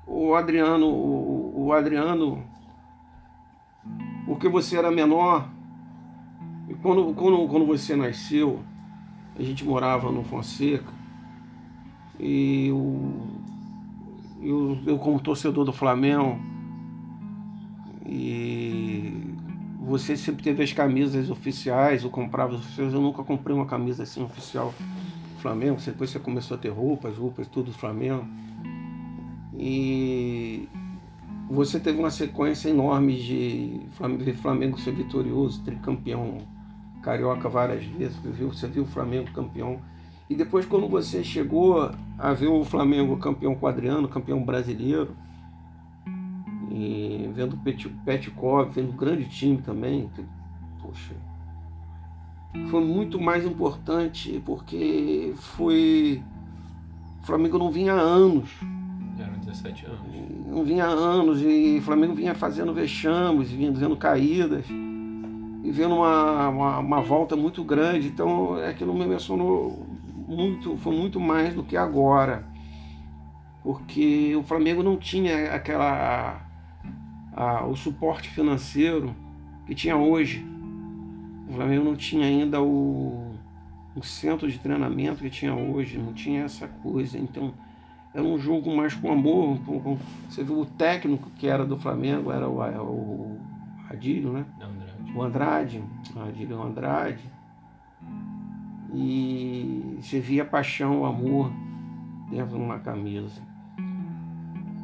[0.08, 2.42] o Adriano, o, o Adriano,
[4.26, 5.50] porque você era menor,
[6.70, 8.64] e quando, quando, quando você nasceu,
[9.38, 10.94] a gente morava no Fonseca,
[12.18, 13.12] e eu,
[14.42, 16.40] eu, eu como torcedor do Flamengo,
[18.06, 19.37] e
[19.88, 22.94] você sempre teve as camisas oficiais, ou comprava as oficiais.
[22.94, 24.74] Eu nunca comprei uma camisa assim oficial
[25.38, 25.80] Flamengo.
[25.84, 28.28] Depois você começou a ter roupas, roupas, tudo do Flamengo.
[29.58, 30.68] E
[31.50, 36.40] você teve uma sequência enorme de Flamengo ser vitorioso, tricampeão
[37.02, 38.18] carioca várias vezes.
[38.18, 39.80] Você viu o Flamengo campeão.
[40.30, 45.16] E depois, quando você chegou a ver o Flamengo campeão quadriano, campeão brasileiro,
[46.70, 50.10] e vendo o Petkov, vendo um grande time também.
[50.82, 51.16] Poxa,
[52.70, 56.22] foi muito mais importante porque foi.
[57.22, 58.50] O Flamengo não vinha há anos
[59.48, 60.00] 17 anos.
[60.46, 65.96] Não vinha há anos e o Flamengo vinha fazendo vexames, vinha vendo caídas e vendo
[65.96, 68.08] uma, uma, uma, volta muito grande.
[68.08, 69.86] Então aquilo me emocionou
[70.28, 72.46] muito, foi muito mais do que agora.
[73.64, 76.42] Porque o Flamengo não tinha aquela
[77.38, 79.16] a, o suporte financeiro
[79.68, 80.44] que tinha hoje.
[81.48, 83.36] O Flamengo não tinha ainda o,
[83.96, 87.18] o centro de treinamento que tinha hoje, não tinha essa coisa.
[87.18, 87.54] Então
[88.12, 89.60] era um jogo mais com amor.
[89.60, 89.98] Com, com,
[90.28, 93.40] você viu o técnico que era do Flamengo, era o, o
[93.88, 94.46] Adílio, né?
[94.60, 95.14] Andrade.
[95.16, 95.84] O Andrade,
[96.16, 97.24] o Adílio Andrade.
[98.94, 101.52] E você via a paixão, o amor
[102.32, 103.42] dentro de uma camisa.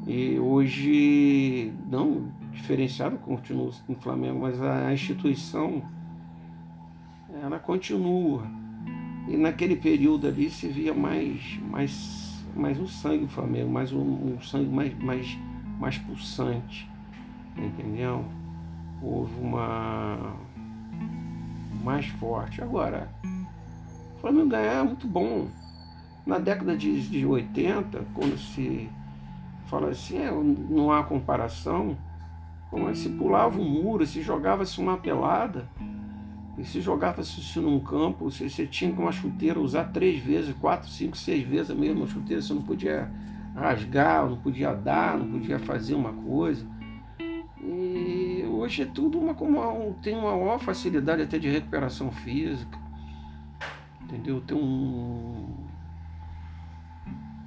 [0.05, 5.83] E hoje, não diferenciado, continua no Flamengo, mas a instituição,
[7.41, 8.43] ela continua.
[9.27, 14.35] E naquele período ali se via mais, mais, mais um sangue do Flamengo, mais um,
[14.35, 15.37] um sangue mais, mais,
[15.79, 16.89] mais pulsante,
[17.57, 18.25] entendeu?
[19.01, 20.35] Houve uma
[21.83, 22.61] mais forte.
[22.61, 23.09] Agora,
[24.17, 25.47] o Flamengo ganhar é muito bom.
[26.25, 28.89] Na década de, de 80, quando se
[29.65, 31.97] fala assim, é, não há comparação,
[32.79, 35.69] mas se pulava um muro, se jogava-se uma pelada,
[36.63, 41.17] se jogava-se num campo, você, você tinha que uma chuteira usar três vezes, quatro, cinco,
[41.17, 43.11] seis vezes a mesma chuteira, você não podia
[43.55, 46.65] rasgar, não podia dar, não podia fazer uma coisa.
[47.59, 52.77] E hoje é tudo uma, uma tem uma maior facilidade até de recuperação física.
[54.01, 54.41] Entendeu?
[54.41, 55.72] Tem um.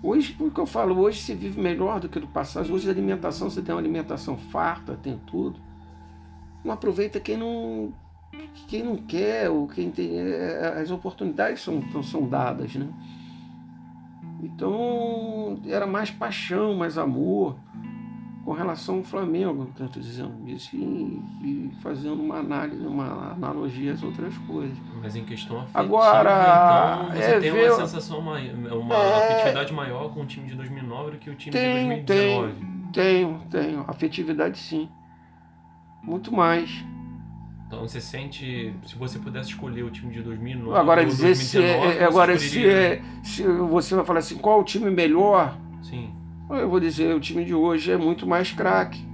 [0.07, 2.73] Hoje, porque eu falo, hoje você vive melhor do que no passado.
[2.73, 5.59] Hoje a alimentação, você tem uma alimentação farta, tem tudo.
[6.65, 7.93] Não aproveita quem não
[8.69, 10.17] quem não quer, ou quem tem.
[10.17, 12.89] É, é, as oportunidades são, são dadas, né?
[14.41, 17.57] Então era mais paixão, mais amor
[18.47, 24.05] com relação ao Flamengo, tanto dizendo isso, e, e, fazendo uma análise, uma analogia às
[24.05, 24.79] outras coisas.
[25.03, 27.73] Mas em questão afetiva, Agora, então você é, tem ver...
[27.73, 29.33] uma sensação, uma é...
[29.33, 32.67] afetividade maior com o time de 2009 do que o time tem, de 2019?
[32.93, 33.85] Tenho, tenho.
[33.89, 34.89] Afetividade sim.
[36.01, 36.71] Muito mais.
[37.67, 41.99] Então você sente, se você pudesse escolher o time de 2009 agora dizer 2019, se
[41.99, 45.59] é, agora se, é, se você vai falar assim, qual o time melhor?
[45.83, 46.15] Sim.
[46.49, 49.05] Eu vou dizer, o time de hoje é muito mais craque.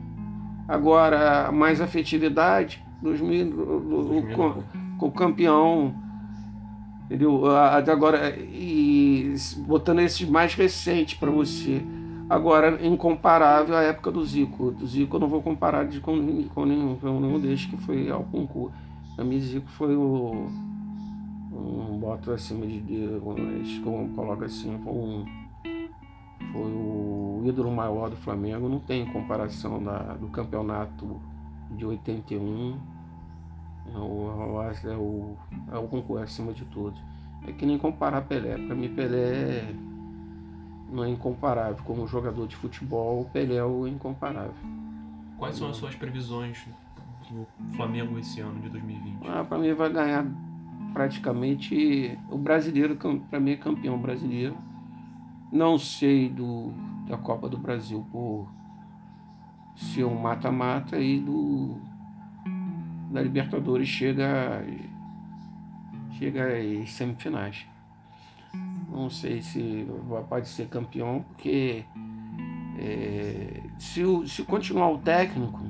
[0.69, 4.65] Agora, mais afetividade, 2000, o,
[5.01, 5.95] o, o campeão,
[7.07, 7.45] entendeu?
[7.47, 9.35] Agora, e
[9.67, 11.83] botando esses mais recentes para você.
[12.29, 14.71] Agora, incomparável à época do Zico.
[14.71, 16.15] Do Zico eu não vou comparar de, com,
[16.55, 18.75] com, nenhum, com nenhum desses que foi ao concurso.
[19.17, 20.47] Para mim, Zico foi o.
[21.53, 22.81] Um, boto acima de.
[22.81, 25.42] de como coloca assim, um.
[26.53, 28.69] Foi o ídolo maior do Flamengo.
[28.69, 31.21] Não tem comparação da, do campeonato
[31.71, 32.79] de 81.
[33.95, 35.37] É o, é o,
[35.73, 37.01] é o concurso acima de todos.
[37.47, 38.57] É que nem comparar Pelé.
[38.59, 39.75] Para mim, Pelé é
[40.93, 41.83] não é incomparável.
[41.85, 44.55] Como jogador de futebol, o Pelé é o incomparável.
[45.39, 46.65] Quais são as suas previsões
[47.31, 49.27] do Flamengo esse ano de 2020?
[49.27, 50.27] Ah, para mim vai ganhar
[50.93, 52.97] praticamente o brasileiro,
[53.29, 54.55] para mim é campeão brasileiro.
[55.53, 56.73] Não sei do,
[57.07, 58.49] da Copa do Brasil por
[59.77, 61.77] ser um mata-mata e do
[63.11, 64.65] da Libertadores chega
[66.13, 67.67] chega às semifinais.
[68.91, 69.87] Não sei se
[70.29, 71.85] pode ser campeão, porque
[72.79, 75.61] é, se, se continuar o técnico,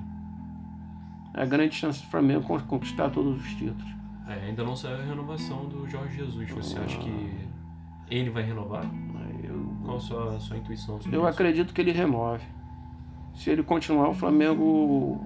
[1.35, 3.93] é grande chance do Flamengo conquistar todos os títulos.
[4.29, 6.51] É, ainda não saiu a renovação do Jorge Jesus.
[6.51, 7.49] Você ah, acha que
[8.11, 8.85] ele vai renovar?
[9.83, 11.29] Eu, Qual a sua, a sua intuição sobre Eu isso?
[11.29, 12.45] acredito que ele renove.
[13.35, 15.21] Se ele continuar, o Flamengo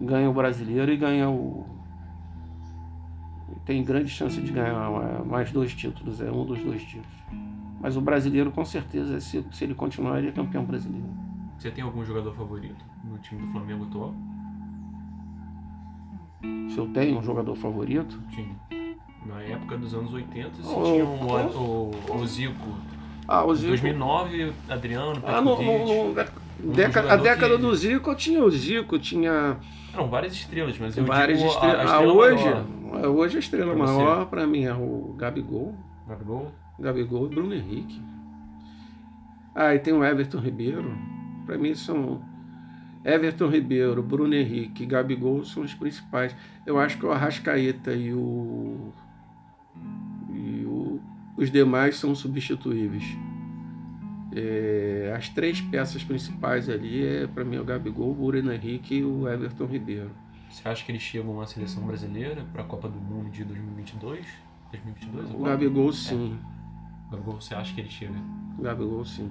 [0.00, 1.66] ganha o brasileiro e ganha o,
[3.64, 4.90] tem grande chance de ganhar
[5.24, 7.22] mais dois títulos, é um dos dois títulos.
[7.80, 11.06] Mas o brasileiro, com certeza, se, se ele continuar, ele é campeão brasileiro.
[11.58, 14.14] Você tem algum jogador favorito no time do Flamengo atual?
[16.70, 18.20] Se eu tenho um jogador favorito?
[18.34, 18.54] Sim.
[19.26, 22.68] Na época dos anos 80, você oh, tinha um, o, o, o Zico.
[23.26, 23.70] Ah, o Zico.
[23.70, 27.62] 2009, Adriano, ah, no, no, no, década, a década que...
[27.62, 29.56] do Zico eu tinha o Zico, tinha.
[29.94, 31.76] Não, várias estrelas, mas eu várias digo estrelas.
[31.76, 33.06] A, a estrela ah, hoje, maior.
[33.08, 35.74] hoje a estrela pra maior para mim é o Gabigol.
[36.08, 36.52] Gabigol?
[36.78, 38.02] Gabigol e Bruno Henrique.
[39.54, 40.96] Ah, e tem o Everton Ribeiro.
[41.46, 42.20] Para mim são
[43.04, 46.34] Everton Ribeiro, Bruno Henrique, Gabigol são os principais.
[46.64, 48.92] Eu acho que o Arrascaeta e o...
[51.42, 53.04] os demais são substituíveis.
[54.34, 59.04] É, as três peças principais ali é para mim o Gabigol, o Bruno Henrique e
[59.04, 60.10] o Everton Ribeiro.
[60.48, 64.26] Você acha que eles chegam à seleção brasileira para a Copa do Mundo de 2022?
[64.70, 66.38] 2022 o Gabigol sim.
[66.38, 67.08] É.
[67.08, 68.14] O Gabigol, você acha que ele chega?
[68.58, 69.30] O Gabigol sim.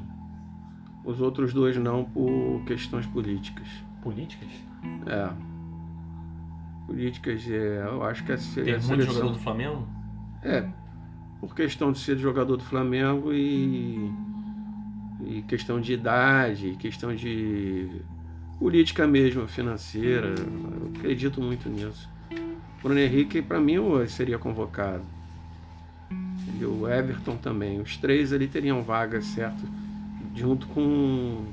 [1.03, 3.67] Os outros dois não por questões políticas.
[4.03, 4.49] Políticas?
[5.07, 5.31] É.
[6.85, 9.13] Políticas, é, eu acho que é Tem muito seleção...
[9.13, 9.87] jogador do Flamengo?
[10.43, 10.67] É,
[11.41, 14.11] por questão de ser jogador do Flamengo e,
[15.25, 17.89] e questão de idade, questão de
[18.59, 20.35] política mesmo, financeira.
[20.37, 22.07] Eu acredito muito nisso.
[22.83, 23.77] Bruno Henrique, para mim,
[24.07, 25.03] seria convocado.
[26.59, 27.81] E o Everton também.
[27.81, 29.63] Os três ali teriam vaga, certo?
[30.35, 31.43] Junto com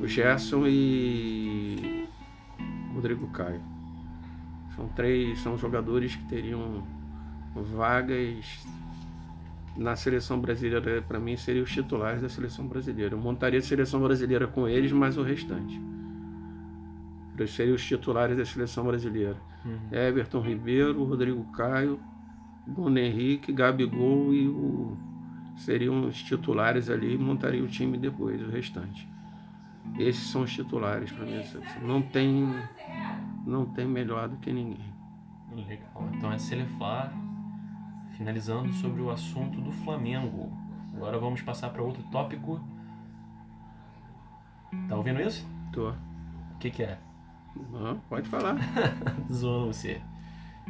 [0.00, 2.06] o Gerson e
[2.94, 3.60] Rodrigo Caio.
[4.76, 6.84] São três, são jogadores que teriam
[7.54, 8.66] vagas
[9.76, 11.02] na seleção brasileira.
[11.02, 13.14] Para mim, seriam os titulares da seleção brasileira.
[13.14, 15.80] Eu montaria a seleção brasileira com eles, mas o restante.
[17.46, 19.36] Seriam os titulares da seleção brasileira.
[19.64, 19.78] Uhum.
[19.92, 22.00] Everton Ribeiro, Rodrigo Caio,
[22.66, 24.96] Bruno Henrique, Gabigol e o
[25.58, 29.08] seriam os titulares ali e montaria o time depois, o restante.
[29.98, 31.42] Esses são os titulares para mim.
[31.82, 32.48] Não tem,
[33.44, 34.94] não tem melhor do que ninguém.
[35.52, 36.08] Legal.
[36.14, 37.12] Então é Celefar,
[38.18, 40.50] finalizando sobre o assunto do Flamengo.
[40.94, 42.60] Agora vamos passar para outro tópico.
[44.88, 45.46] Tá ouvindo isso?
[45.72, 45.90] Tô.
[45.90, 46.98] O que, que é?
[47.72, 48.56] Não, pode falar.
[49.32, 50.02] Zoando você.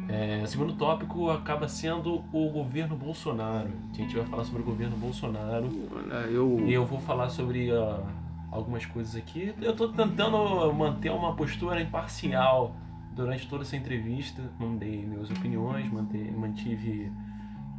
[0.07, 3.71] É, o segundo tópico acaba sendo o governo Bolsonaro.
[3.91, 5.67] A gente vai falar sobre o governo Bolsonaro.
[5.91, 6.63] Olha, eu...
[6.65, 8.05] E eu vou falar sobre uh,
[8.51, 9.53] algumas coisas aqui.
[9.59, 12.75] Eu estou tentando manter uma postura imparcial
[13.13, 14.41] durante toda essa entrevista.
[14.59, 17.11] Não dei minhas opiniões, mantive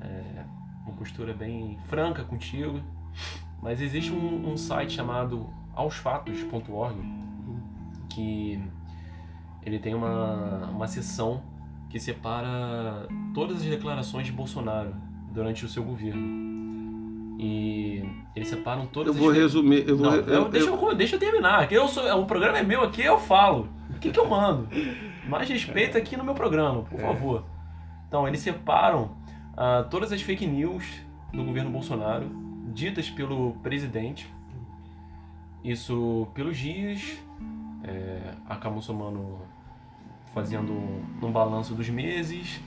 [0.01, 0.45] é,
[0.87, 2.81] uma postura bem franca contigo.
[3.63, 6.99] Mas existe um, um site chamado aosfatos.org
[8.09, 8.61] que
[9.63, 11.43] ele tem uma, uma seção
[11.89, 14.95] que separa todas as declarações de Bolsonaro
[15.33, 16.51] durante o seu governo.
[17.39, 18.05] E
[18.37, 19.89] eles separam todas eu vou resumir.
[19.89, 21.71] Eu vou, Não, eu, deixa, eu, deixa eu terminar.
[21.73, 23.69] Eu sou, o programa é meu, aqui eu falo.
[23.91, 24.69] O que, que eu mando?
[25.29, 27.03] Mais respeito aqui no meu programa, por é.
[27.03, 27.45] favor.
[28.07, 29.17] Então, eles separam
[29.55, 30.85] uh, todas as fake news
[31.33, 32.29] do governo Bolsonaro,
[32.73, 34.33] ditas pelo presidente.
[35.63, 37.19] Isso pelos dias,
[37.85, 39.39] é, acabam somando,
[40.33, 42.61] fazendo um balanço dos meses,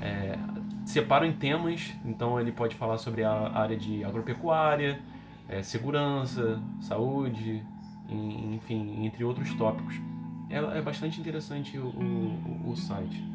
[0.00, 0.38] é,
[0.84, 5.00] separam em temas, então ele pode falar sobre a área de agropecuária,
[5.48, 7.64] é, segurança, saúde,
[8.08, 10.00] enfim, entre outros tópicos.
[10.48, 13.27] É, é bastante interessante o, o, o site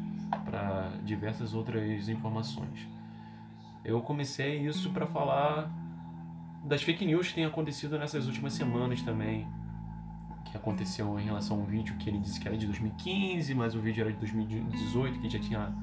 [0.54, 2.88] para diversas outras informações.
[3.84, 5.70] Eu comecei isso para falar
[6.64, 9.46] das fake news que tem acontecido nessas últimas semanas também.
[10.44, 13.74] Que aconteceu em relação a um vídeo que ele disse que era de 2015, mas
[13.74, 15.74] o vídeo era de 2018, que já tinha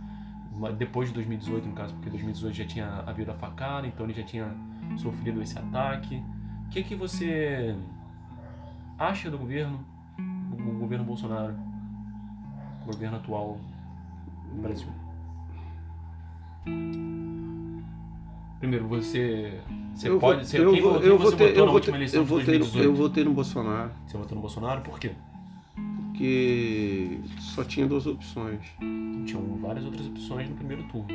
[0.77, 4.23] depois de 2018 no caso, porque 2018 já tinha havido a facada, então ele já
[4.23, 4.55] tinha
[4.97, 6.23] sofrido esse ataque.
[6.65, 7.75] O que que você
[8.97, 9.85] acha do governo,
[10.17, 11.55] do governo Bolsonaro,
[12.83, 13.80] o governo atual do
[14.55, 14.87] Brasil?
[18.59, 19.59] Primeiro, você,
[19.95, 22.19] você eu pode ser eu quem, vou, quem eu você votei, votou eu última eleição
[22.19, 22.85] eu de votei, 2018?
[22.85, 23.91] Eu votei no Bolsonaro.
[24.05, 25.11] Você votou no Bolsonaro por quê?
[25.75, 28.59] Porque só tinha duas opções.
[29.25, 31.07] Tinham várias outras opções no primeiro turno.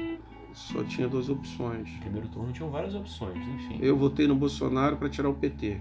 [0.53, 1.92] Só tinha duas opções.
[1.92, 3.79] No primeiro turno tinham várias opções, enfim.
[3.81, 5.81] Eu votei no Bolsonaro para tirar o PT.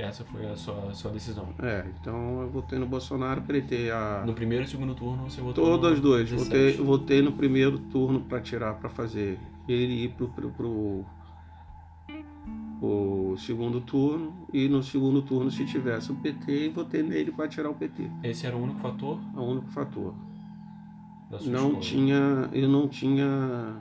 [0.00, 1.48] Essa foi a sua, a sua decisão.
[1.60, 4.22] É, então eu votei no Bolsonaro para ele ter a.
[4.26, 6.30] No primeiro e segundo turno você votou Todas no duas.
[6.30, 11.04] Votei, votei no primeiro turno para tirar, para fazer ele ir pro, pro, pro
[12.82, 17.68] o segundo turno e no segundo turno se tivesse o PT votei nele para tirar
[17.68, 18.10] o PT.
[18.22, 19.20] Esse era o único fator?
[19.34, 20.14] O único fator.
[21.44, 23.80] Não tinha, eu não tinha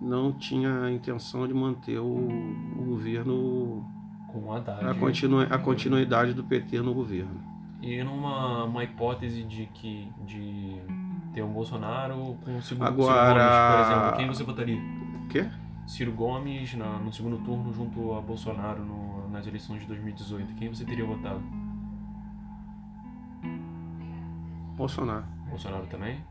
[0.00, 3.84] não tinha a intenção de manter o, o governo
[4.32, 7.40] com a, a, continu, a continuidade do PT no governo.
[7.80, 10.80] E numa uma hipótese de que de
[11.34, 14.78] ter um Bolsonaro com o segundo, Agora, Gomes, por exemplo, quem você votaria?
[15.24, 15.48] O quê?
[15.86, 20.68] Ciro Gomes na, no segundo turno junto a Bolsonaro no, nas eleições de 2018, quem
[20.68, 21.42] você teria votado?
[24.76, 25.24] Bolsonaro.
[25.48, 26.24] Bolsonaro também?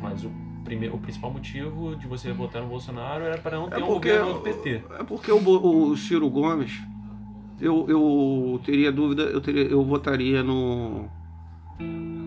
[0.00, 0.30] Mas o,
[0.64, 3.86] primeiro, o principal motivo de você votar no Bolsonaro era para não é ter é
[3.86, 4.84] porque, um governo do PT.
[4.98, 6.80] É porque o, o Ciro Gomes,
[7.60, 11.08] eu, eu teria dúvida, eu, teria, eu votaria no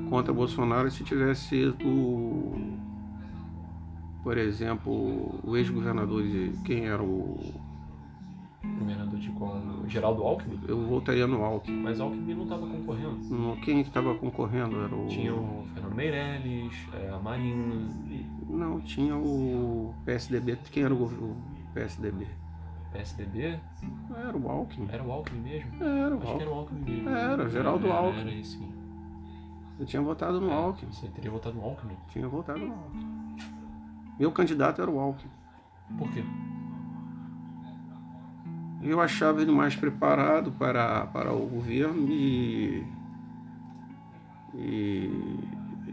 [0.10, 2.82] contra Bolsonaro se tivesse sido
[4.24, 6.54] por exemplo, o ex-governador de.
[6.64, 7.40] Quem era o.
[8.80, 9.32] Governador de
[9.88, 10.60] Geraldo Alckmin?
[10.68, 11.82] Eu votaria no Alckmin.
[11.82, 13.58] Mas Alckmin não estava concorrendo.
[13.64, 15.08] Quem estava concorrendo era o.
[15.08, 17.90] Tinha o Fernando Meirelles, é, a Marina.
[18.48, 20.58] Não, tinha o PSDB.
[20.72, 21.36] Quem era o, o
[21.74, 22.28] PSDB?
[22.92, 23.60] PSDB?
[24.16, 24.88] Era o Alckmin.
[24.92, 25.84] Era o Alckmin mesmo?
[25.84, 26.38] Era o Acho Alckmin.
[26.38, 27.10] que era o Alckmin mesmo.
[27.10, 28.22] Era, Geraldo era, Alckmin.
[28.22, 28.72] Era isso, sim.
[29.80, 30.92] Eu tinha votado no É, Alckmin.
[30.92, 31.96] Você teria votado no Alckmin?
[32.10, 33.36] Tinha votado no Alckmin.
[34.20, 35.32] Meu candidato era o Alckmin.
[35.98, 36.24] Por quê?
[38.84, 42.84] Eu achava ele mais preparado para, para o governo e,
[44.56, 45.40] e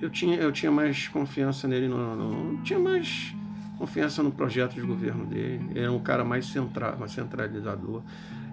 [0.00, 3.34] eu, tinha, eu tinha mais confiança nele, no, no- tinha mais
[3.78, 5.64] confiança no projeto de governo dele.
[5.70, 8.02] Ele é um cara mais, centra, mais centralizador.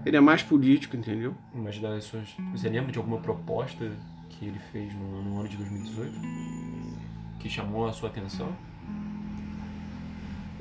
[0.05, 1.33] Ele é mais político, entendeu?
[1.53, 2.29] Mas das suas...
[2.51, 3.91] Você lembra de alguma proposta
[4.29, 6.13] que ele fez no, no ano de 2018?
[7.39, 8.55] Que chamou a sua atenção?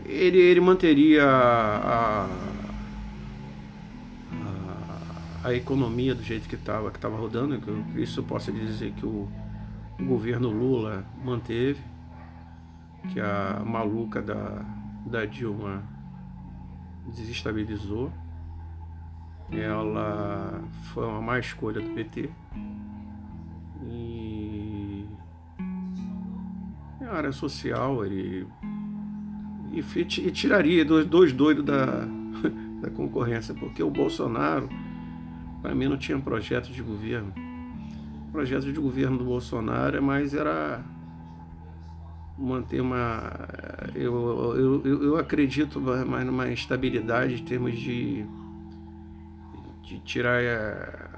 [0.06, 2.26] Ele, ele manteria a,
[5.42, 7.60] a, a economia do jeito que estava que tava rodando.
[7.96, 9.28] Isso eu posso dizer que o,
[9.98, 11.80] o governo Lula manteve,
[13.12, 14.64] que a maluca da,
[15.06, 15.82] da Dilma
[17.06, 18.12] desestabilizou.
[19.50, 22.30] Ela foi uma má escolha do PT.
[23.86, 25.06] E
[27.02, 28.46] a área social, ele
[29.72, 32.06] e, e tiraria dois, dois doidos da,
[32.80, 34.68] da concorrência, porque o Bolsonaro,
[35.60, 37.32] para mim, não tinha projeto de governo.
[38.28, 40.82] O projeto de governo do Bolsonaro é mais era
[42.36, 43.30] manter uma.
[43.94, 48.24] Eu, eu, eu, acredito mais numa estabilidade em termos de,
[49.82, 51.08] de tirar eh,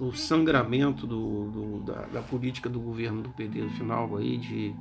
[0.00, 4.74] o sangramento do, do- da, da política do governo do PT no final aí, de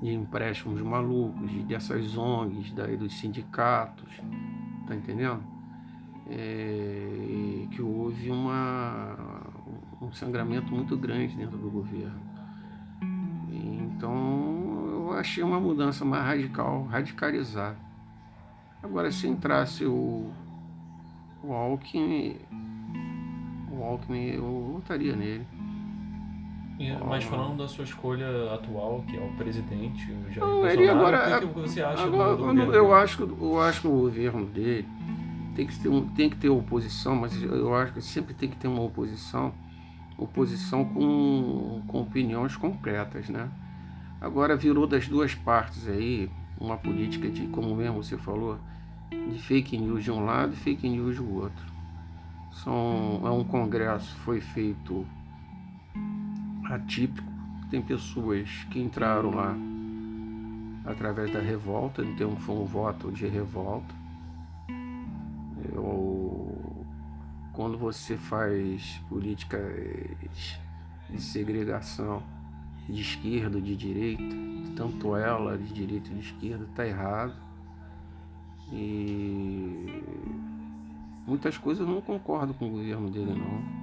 [0.00, 4.08] de empréstimos malucos, de, dessas ONGs, daí dos sindicatos,
[4.86, 5.42] tá entendendo?
[6.28, 9.42] É, que houve uma,
[10.00, 12.29] um sangramento muito grande dentro do governo.
[14.00, 17.76] Então eu achei uma mudança mais radical, radicalizar.
[18.82, 20.30] Agora se entrasse o,
[21.44, 22.36] o Alckmin,
[23.70, 25.46] o Alckmin eu votaria nele.
[26.78, 30.90] E- Mas falando da sua escolha atual, que é o presidente, o Jair Não, Bolsonaro,
[30.96, 33.86] agora- o que, que você acha Agora, do, do eu, acho que, eu acho que
[33.86, 34.88] o governo dele
[35.54, 38.66] tem que ter, tem que ter oposição, mas eu acho que sempre tem que ter
[38.66, 39.52] uma oposição,
[40.16, 43.50] oposição com, com opiniões concretas, né?
[44.20, 48.58] Agora virou das duas partes aí uma política de, como mesmo você falou,
[49.10, 51.64] de fake news de um lado e fake news do outro.
[52.52, 55.06] São, é um congresso foi feito
[56.64, 57.26] atípico,
[57.70, 59.56] tem pessoas que entraram lá
[60.84, 63.94] através da revolta, então foi um voto de revolta.
[65.72, 66.84] Eu,
[67.54, 69.62] quando você faz políticas
[71.08, 72.22] de segregação
[72.90, 74.36] de esquerda de direita,
[74.76, 77.34] tanto ela de direita e de esquerda, está errado.
[78.72, 80.02] E
[81.26, 83.80] muitas coisas eu não concordo com o governo dele não.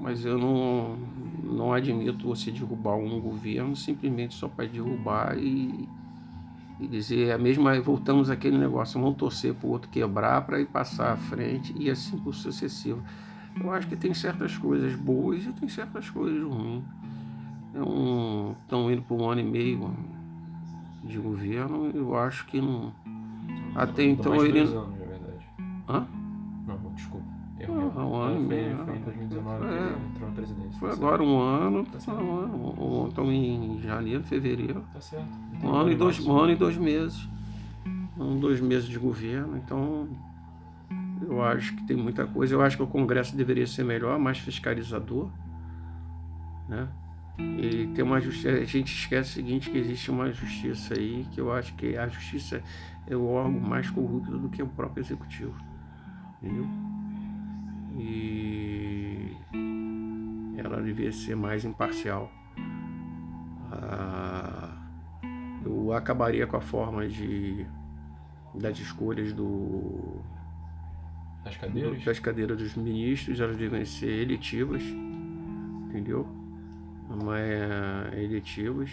[0.00, 0.96] Mas eu não,
[1.42, 5.88] não admito você derrubar um governo simplesmente só para derrubar e,
[6.78, 7.80] e dizer a mesma.
[7.80, 11.90] Voltamos àquele negócio, vamos torcer para o outro quebrar para ir passar à frente e
[11.90, 13.02] assim por sucessivo.
[13.60, 16.84] Eu acho que tem certas coisas boas e tem certas coisas ruins.
[18.62, 19.90] Estão indo por um ano e meio
[21.04, 22.92] de governo, eu acho que não.
[23.74, 24.52] Até Não, então ele.
[24.64, 25.46] dois anos, na verdade.
[25.88, 26.06] Hã?
[26.66, 27.26] Não, desculpa.
[27.60, 28.02] Erro Não, meu.
[28.08, 29.02] um ano e foi, meio, Foi em né?
[29.04, 29.76] 2019 que É.
[29.76, 30.78] ele entrou na presidência.
[30.80, 32.20] Foi tá agora um ano, Tá certo.
[32.20, 34.84] um ano, estamos em janeiro, fevereiro.
[34.92, 35.26] Tá certo.
[35.62, 37.28] Um ano, e dois, um ano e dois meses.
[38.16, 40.08] Um, dois meses de governo, então
[41.22, 42.54] eu acho que tem muita coisa.
[42.54, 45.28] Eu acho que o Congresso deveria ser melhor, mais fiscalizador.
[46.68, 46.88] Né?
[47.38, 48.50] E tem uma justiça.
[48.50, 52.08] A gente esquece o seguinte, que existe uma justiça aí, que eu acho que a
[52.08, 52.62] justiça
[53.06, 55.54] é o órgão mais corrupto do que o próprio executivo.
[56.42, 56.66] Entendeu?
[57.96, 59.36] E
[60.56, 62.30] ela devia ser mais imparcial.
[63.70, 64.76] Ah,
[65.64, 67.66] eu acabaria com a forma de
[68.54, 70.20] das escolhas do,
[71.44, 72.04] As cadeiras?
[72.04, 74.82] das cadeiras dos ministros, elas devem ser eletivas,
[75.88, 76.26] entendeu?
[77.10, 78.90] É eletivas.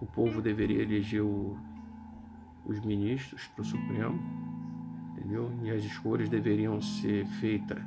[0.00, 1.56] O povo deveria eleger o-
[2.66, 4.20] os ministros para o Supremo,
[5.16, 5.50] entendeu?
[5.62, 7.82] E as escolhas deveriam ser feitas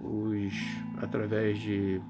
[0.00, 0.54] os,
[1.02, 2.00] através de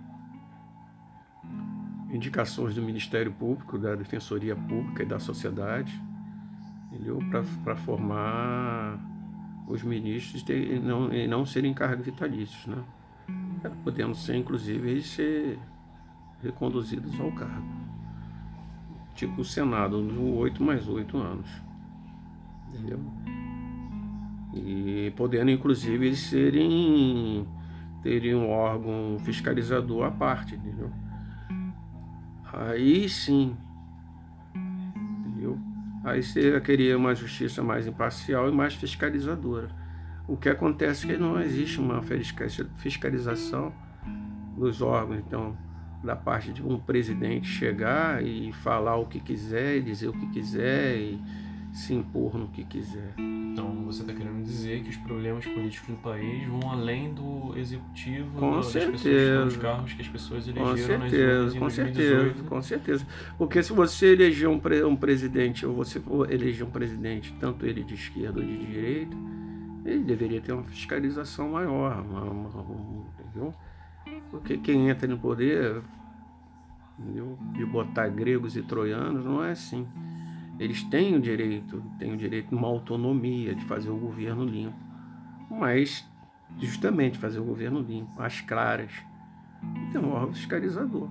[2.13, 5.93] indicações do Ministério Público, da Defensoria Pública e da sociedade,
[6.93, 7.19] entendeu?
[7.65, 8.99] Para formar
[9.67, 12.83] os ministros e não, e não serem cargos vitalícios, né?
[13.85, 15.59] Podendo ser, inclusive, ser
[16.43, 17.67] reconduzidos ao cargo.
[19.15, 19.97] Tipo o Senado,
[20.37, 21.51] 8 mais 8 anos.
[22.69, 23.01] Entendeu?
[24.55, 27.47] E podendo, inclusive, eles serem
[28.03, 30.91] terem um órgão fiscalizador à parte, entendeu?
[32.53, 33.57] Aí sim,
[34.55, 35.59] entendeu?
[36.05, 39.69] Aí você queria uma justiça mais imparcial e mais fiscalizadora.
[40.29, 42.03] O que acontece é que não existe uma
[42.77, 43.73] fiscalização
[44.57, 45.57] dos órgãos, então,
[46.03, 50.97] da parte de um presidente chegar e falar o que quiser, dizer o que quiser
[50.97, 51.21] e
[51.73, 53.15] se impor no que quiser.
[53.19, 58.31] Então você está querendo dizer que os problemas políticos do país vão além do executivo,
[58.39, 58.93] com das certeza.
[59.03, 62.25] pessoas, dos carros que as pessoas elegeram com certeza, nas com 2018.
[62.25, 63.07] certeza, com certeza.
[63.39, 67.67] Porque se você eleger um, pre um presidente ou você for eleger um presidente, tanto
[67.67, 69.17] ele de esquerda ou de direita,
[69.87, 73.55] ele deveria ter uma fiscalização maior, uma, uma, uma, entendeu?
[74.31, 75.83] Porque quem entra no poder
[76.99, 77.39] entendeu?
[77.53, 79.87] de botar gregos e troianos não é assim.
[80.59, 84.77] Eles têm o direito, têm o direito de uma autonomia de fazer o governo limpo,
[85.51, 86.05] mas
[86.59, 88.91] justamente fazer o governo limpo, às claras,
[89.93, 91.09] tem um órgão fiscalizador.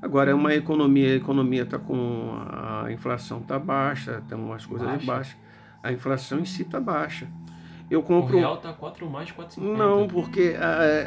[0.00, 4.86] Agora é uma economia, a economia está com a inflação está baixa, tem umas coisas
[4.86, 5.06] Baixa?
[5.06, 5.36] baixas.
[5.82, 7.26] A inflação em si está baixa.
[7.90, 9.58] Eu compro O real tá 4 mais 4,50.
[9.76, 10.54] não, porque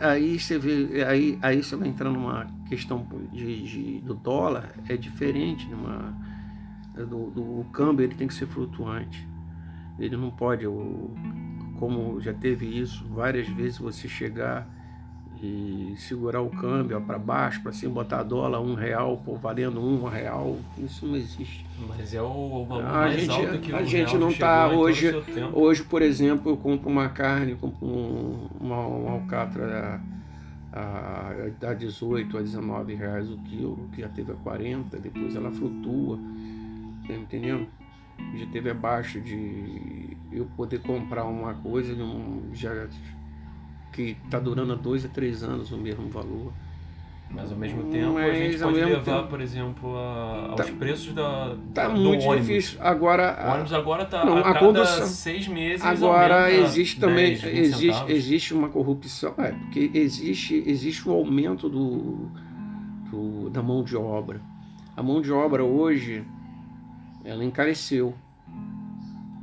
[0.01, 4.95] aí você vê, aí, aí você vai entrar numa questão de, de- do dólar, é
[4.95, 6.15] diferente numa,
[6.95, 9.27] do, do o câmbio ele tem que ser flutuante.
[9.99, 10.65] Ele não pode,
[11.79, 14.67] como já teve isso várias vezes, você chegar
[15.41, 20.03] e segurar o câmbio para baixo, para cima, botar dólar um real, pô, valendo um
[20.07, 21.65] real, isso não existe.
[21.87, 25.11] Mas é o, valor A mais gente- alto que a gente não tá o hoje-.
[25.53, 30.01] Hoje, por exemplo, eu compro uma carne, compro um, uma, uma alcatra
[30.73, 30.79] a,
[31.65, 35.51] a, a 18 a 19 reais o quilo, que já teve a 40, depois ela
[35.51, 36.17] flutua,
[37.07, 37.67] tá entendendo?
[38.35, 41.95] Já teve abaixo de eu poder comprar uma coisa
[42.53, 42.87] já,
[43.97, 46.53] que está durando há dois a três anos o mesmo valor.
[47.29, 50.55] Mas ao mesmo tempo a Mas, gente ao pode levar, tempo- por exemplo, a- aos
[50.55, 52.47] Tá- preços da, Tá do muito ônibus.
[52.47, 52.77] difícil.
[52.81, 57.31] Agora, O ônibus agora tá Não, a, a cada condução- seis meses Agora existe também
[57.31, 58.11] 10, 20 existe, centavos.
[58.11, 62.29] existe uma corrupção, é, porque existe existe o aumento do,
[63.11, 64.39] do- da mão de obra.
[64.95, 66.23] A mão de obra hoje
[67.25, 68.13] ela encareceu,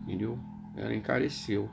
[0.05, 0.39] entendeu?
[0.75, 1.69] Ela encareceu.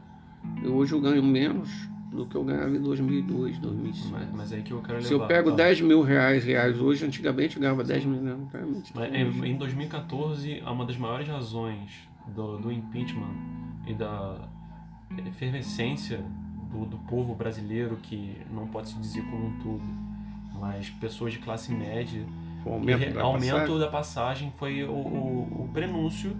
[0.61, 1.69] Eu, hoje eu ganho menos
[2.11, 4.09] do que eu ganhava em 2002, 2005.
[4.11, 5.07] Mas, mas aí que eu quero levar.
[5.07, 5.55] Se eu pego tá?
[5.57, 8.91] 10 mil reais, reais hoje, antigamente eu ganhava 10 mil reais.
[8.93, 13.33] Mas Em, em 2014, uma das maiores razões do, do impeachment
[13.87, 14.47] e da
[15.25, 16.23] efervescência
[16.71, 19.83] do, do povo brasileiro, que não pode se dizer como um todo,
[20.59, 22.25] mas pessoas de classe média,
[22.65, 23.79] O aumento re- da aumento passagem.
[23.79, 26.35] da passagem foi o, o, o prenúncio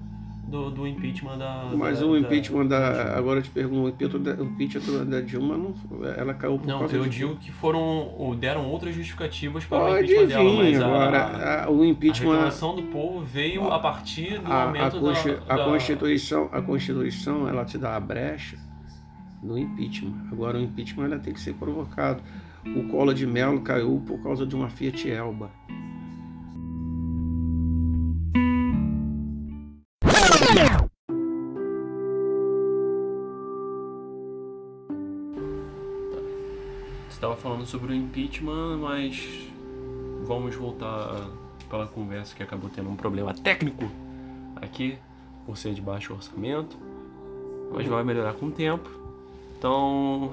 [0.48, 1.72] do, do impeachment da.
[1.76, 2.92] Mas da- o da- impeachment da.
[3.04, 3.18] Dilma.
[3.18, 5.74] Agora eu te pergunto, o impeachment da, o impeachment da Dilma não,
[6.18, 7.80] ela caiu por Não, causa eu digo que foram.
[8.18, 11.82] ou deram outras justificativas para o Pode impeachment vir, dela, mas a- agora a- o
[11.82, 12.32] A impeachment.
[12.32, 16.50] reclamação do povo veio a partir do A, a, aumento Consti- da, a da- Constituição,
[16.52, 18.58] a Constituição, ela te dá a brecha
[19.42, 20.14] no impeachment.
[20.32, 22.22] Agora o impeachment ela tem que ser provocado.
[22.76, 25.50] O Collor de Mello caiu por causa de uma Fiat Elba.
[37.62, 39.48] Falando sobre o impeachment, mas
[40.26, 41.30] vamos voltar
[41.70, 43.90] para a conversa que acabou tendo um problema técnico
[44.56, 44.98] aqui,
[45.46, 46.78] por ser de baixo orçamento,
[47.72, 48.90] mas vai melhorar com o tempo.
[49.58, 50.32] Então,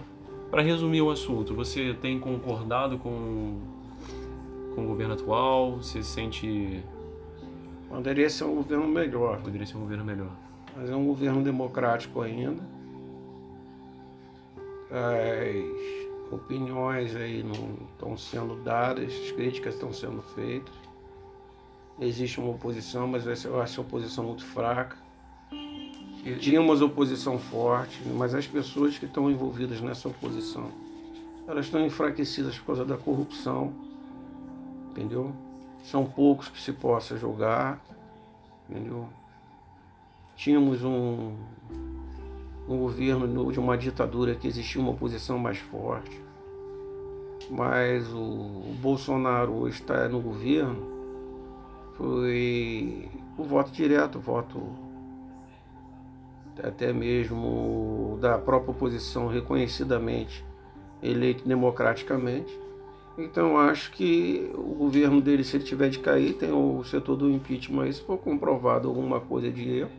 [0.51, 3.61] para resumir o assunto, você tem concordado com,
[4.74, 5.76] com o governo atual?
[5.76, 6.83] Você sente
[7.89, 10.31] Poderia ser um governo melhor, poderia ser um governo melhor?
[10.76, 12.62] mas é um governo democrático ainda.
[14.91, 20.74] As opiniões aí não estão sendo dadas, as críticas estão sendo feitas.
[22.01, 24.97] Existe uma oposição, mas eu acho a oposição muito fraca.
[26.41, 30.70] Tínhamos oposição forte, mas as pessoas que estão envolvidas nessa oposição,
[31.47, 33.72] elas estão enfraquecidas por causa da corrupção,
[34.91, 35.33] entendeu?
[35.83, 37.81] São poucos que se possa julgar,
[38.68, 39.09] entendeu?
[40.37, 41.35] Tínhamos um,
[42.69, 46.21] um governo no- de uma ditadura que existia uma oposição mais forte,
[47.51, 50.77] mas o, Bolsonaro está no governo,
[51.97, 54.62] foi o voto direto, o voto
[56.62, 60.45] até mesmo da própria oposição reconhecidamente
[61.03, 62.59] eleito democraticamente.
[63.16, 67.31] Então acho que o governo dele, se ele tiver de cair, tem o setor do
[67.31, 69.91] impeachment, se for comprovado alguma coisa de erro,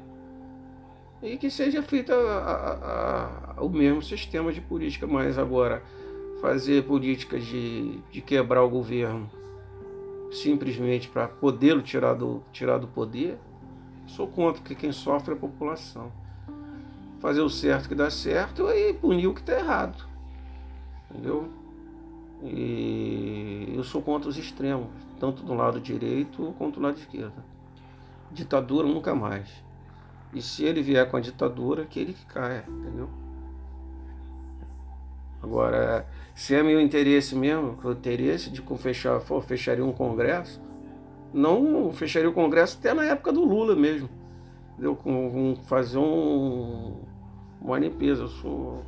[1.21, 5.83] e que seja feito a, a, a, o mesmo sistema de política, mas agora
[6.41, 9.29] fazer políticas de, de quebrar o governo
[10.31, 13.37] simplesmente para poder tirar do, tirar do poder,
[14.07, 16.11] sou contra, que quem sofre é a população.
[17.19, 20.07] Fazer o certo que dá certo e punir o que está errado.
[21.09, 21.49] Entendeu?
[22.41, 24.87] E eu sou contra os extremos,
[25.19, 27.43] tanto do lado direito quanto do lado esquerdo.
[28.31, 29.49] Ditadura nunca mais.
[30.33, 33.09] E se ele vier com a ditadura, que ele que caia, entendeu?
[35.41, 36.05] Agora,
[36.35, 40.61] se é meu interesse mesmo, o interesse de fechar, for, fecharia um congresso,
[41.33, 44.09] não fecharia o congresso até na época do Lula mesmo.
[45.03, 47.01] Com fazer um,
[47.61, 48.23] uma limpeza.
[48.23, 48.85] Eu sou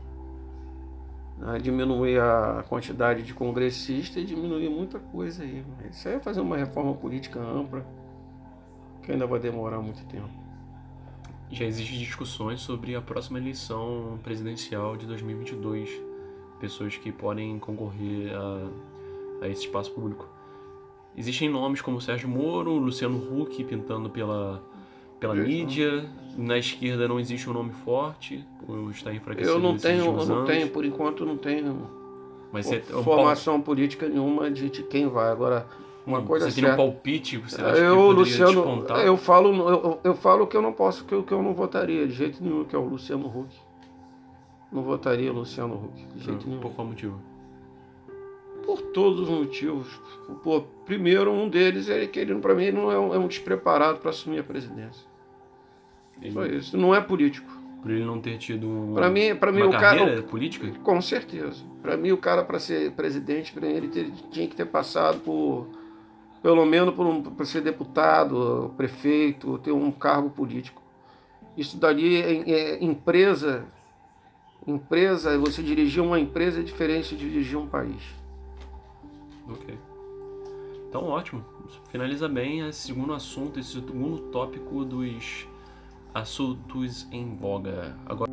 [1.37, 5.65] né, diminuir a quantidade de congressistas e diminuir muita coisa aí.
[5.89, 7.85] Isso aí é fazer uma reforma política ampla,
[9.03, 10.40] que ainda vai demorar muito tempo.
[11.51, 15.89] Já existem discussões sobre a próxima eleição presidencial de 2022.
[16.59, 20.27] Pessoas que podem concorrer a, a esse espaço público.
[21.17, 24.63] Existem nomes como Sérgio Moro, Luciano Huck pintando pela,
[25.19, 26.09] pela mídia.
[26.37, 29.57] Na esquerda não existe um nome forte, ou está enfraquecido.
[29.57, 31.89] Eu não tenho, eu não tenho, por enquanto não tenho
[32.53, 35.29] Mas é formação um política nenhuma de, de, quem vai.
[35.29, 35.67] Agora,
[36.05, 37.37] uma coisa Você certa, tem um palpite?
[37.37, 39.05] Você acha eu, que Luciano, despontar?
[39.05, 42.07] eu falo, eu, eu falo que eu não posso, que eu, que eu não votaria
[42.07, 43.55] de jeito nenhum, que é o Luciano Huck.
[44.71, 46.61] Não votaria Luciano Huck, de jeito Hum, nenhum.
[46.61, 47.19] Por qual motivo?
[48.65, 49.87] Por todos os motivos.
[50.43, 53.99] Pô, primeiro, um deles é que ele, para mim, não é um, é um despreparado
[53.99, 55.05] para assumir a presidência.
[56.21, 56.77] Ele, Só isso.
[56.77, 57.51] Não é político.
[57.81, 60.71] Por ele não ter tido um, Para mim, para mim uma o cara, política?
[60.83, 61.63] com certeza.
[61.81, 65.65] Para mim, o cara para ser presidente, para ele ter- tinha que ter passado por,
[66.41, 70.81] pelo menos por, um, ser deputado, prefeito, ter um cargo político.
[71.55, 73.65] Isso dali é, é empresa.
[74.65, 78.01] Empresa, você dirigir uma empresa é diferente de dirigir um país.
[79.49, 79.77] Ok.
[80.87, 81.43] Então, ótimo.
[81.89, 85.47] Finaliza bem esse segundo assunto, esse segundo tópico dos
[86.13, 87.97] assuntos em voga.
[88.05, 88.29] Agora,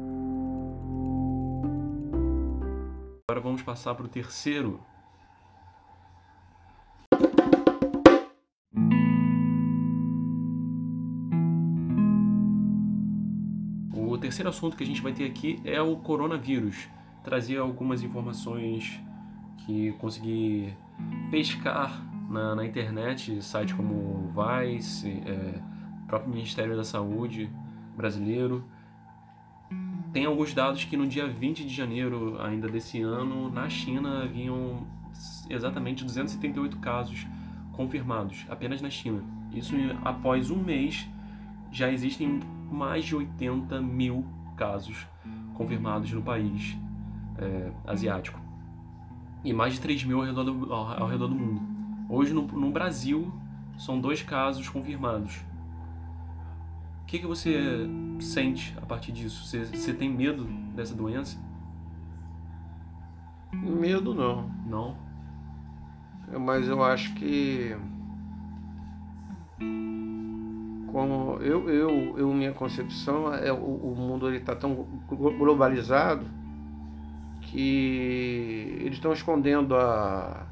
[3.30, 4.80] Agora vamos passar para o terceiro.
[14.38, 16.88] Terceiro assunto que a gente vai ter aqui é o coronavírus.
[17.24, 19.00] Trazer algumas informações
[19.58, 20.72] que consegui
[21.30, 25.60] pescar na, na internet, sites como Vice, é,
[26.06, 27.50] próprio Ministério da Saúde
[27.96, 28.64] brasileiro.
[30.12, 34.86] Tem alguns dados que no dia 20 de janeiro ainda desse ano, na China, haviam
[35.50, 37.26] exatamente 278 casos
[37.72, 39.22] confirmados, apenas na China.
[39.52, 39.74] Isso
[40.04, 41.08] após um mês
[41.72, 42.40] já existem
[42.70, 44.24] mais de 80 mil
[44.56, 45.06] casos
[45.54, 46.76] confirmados no país
[47.38, 48.38] é, asiático
[49.44, 51.62] e mais de 3 mil ao redor do, ao, ao redor do mundo.
[52.08, 53.32] Hoje no, no Brasil
[53.76, 55.36] são dois casos confirmados.
[57.02, 57.88] O que, que você
[58.20, 59.46] sente a partir disso?
[59.46, 60.44] Você, você tem medo
[60.74, 61.38] dessa doença?
[63.52, 64.50] Medo não.
[64.66, 64.96] Não?
[66.38, 67.74] Mas eu acho que
[70.92, 76.24] como eu, eu, eu minha concepção é o, o mundo ele está tão glo- globalizado
[77.42, 80.46] que eles estão escondendo a,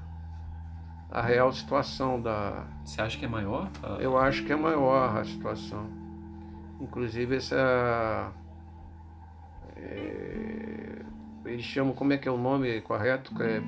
[1.11, 3.69] a real situação da Você acha que é maior?
[3.83, 5.87] a- eu acho que é maior a situação
[6.81, 8.33] inclusive essa
[9.77, 11.03] é,
[11.45, 13.63] eles chamam como é que é o nome correto é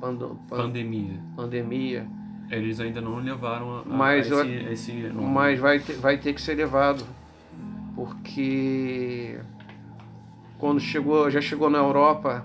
[0.00, 1.20] pando- pan- pandemia.
[1.36, 2.06] pandemia
[2.50, 4.92] Eles ainda não levaram a, a- Mas a esse, a esse.
[5.14, 7.04] Mas vai ter, vai ter que ser levado.
[7.94, 9.38] Porque
[10.58, 12.44] quando chegou, já chegou na Europa,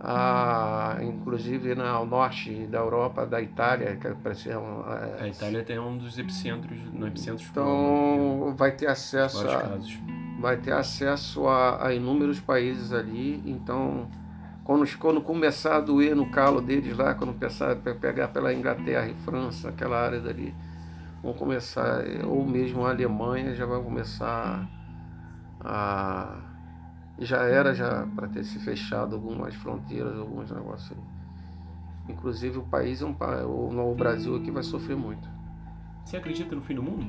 [0.00, 4.82] a, inclusive na, ao norte da Europa, da Itália, que parece um,
[5.20, 9.98] A Itália tem um dos epicentros, no epicentro então vai ter acesso a, casos.
[10.38, 13.42] vai ter acesso a, a inúmeros países ali.
[13.46, 14.06] Então,
[14.64, 18.52] quando, quando começar a doer no calo deles lá, quando começar a pe- pegar pela
[18.52, 20.54] Inglaterra e França, aquela área dali,
[21.22, 24.68] vão começar, ou mesmo a Alemanha já vai começar
[25.60, 26.40] a.
[27.18, 30.98] Já era já para ter se fechado algumas fronteiras, alguns negócios.
[32.08, 33.14] Inclusive o país, é um,
[33.90, 35.28] o Brasil aqui vai sofrer muito.
[36.04, 37.06] Você acredita no fim do mundo?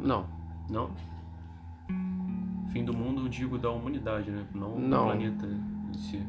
[0.00, 0.26] Não.
[0.68, 0.90] Não?
[2.72, 4.44] Fim do mundo, eu digo da humanidade, né?
[4.54, 4.98] Não, Não.
[4.98, 6.22] do planeta em si.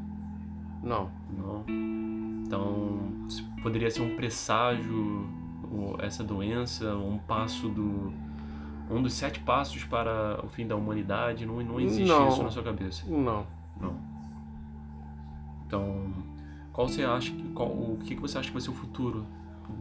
[0.81, 1.09] Não.
[1.37, 1.63] Não.
[2.45, 2.99] Então,
[3.61, 5.27] poderia ser um presságio,
[5.99, 8.11] essa doença, um passo do.
[8.91, 11.45] Um dos sete passos para o fim da humanidade.
[11.45, 12.27] Não, não existe Não.
[12.29, 13.03] isso na sua cabeça.
[13.07, 13.45] Não.
[13.79, 13.95] Não.
[15.67, 16.11] Então,
[16.73, 17.43] qual você acha que.
[17.53, 19.25] Qual, o que, você acha que vai ser o futuro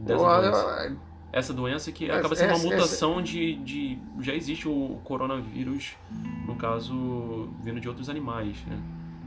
[0.05, 0.87] dessa Eu- doença?
[0.89, 3.99] eu- Essa doença que Essa- acaba sendo uma essa- mutação de, de.
[4.19, 5.95] Já existe o coronavírus,
[6.47, 8.79] no caso, vindo de outros animais, né?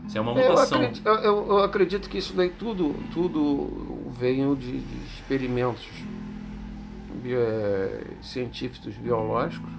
[0.07, 0.79] Isso é uma eu, mutação.
[0.79, 5.87] acredito, eu- eu- eu acredito que isso daí tudo, tudo veio de, de experimentos
[7.23, 9.71] bio- eh, científicos biológicos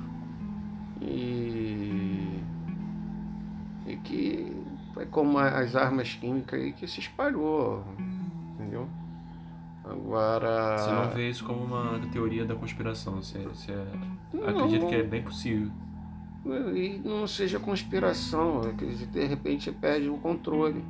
[1.01, 2.39] e,
[3.87, 4.55] e que
[4.97, 7.83] é como as armas químicas aí que se espalhou,
[8.55, 8.87] entendeu?
[9.83, 10.77] Agora.
[10.77, 13.75] Você não vê isso como uma teoria da conspiração, você, você
[14.33, 15.69] Não, acredita que é bem possível.
[16.45, 18.61] E não seja conspiração,
[19.11, 20.83] de repente perde o controle.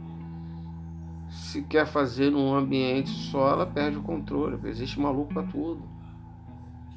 [1.30, 4.58] Se quer fazer num ambiente só, ela perde o controle.
[4.68, 5.82] Existe maluco pra tudo.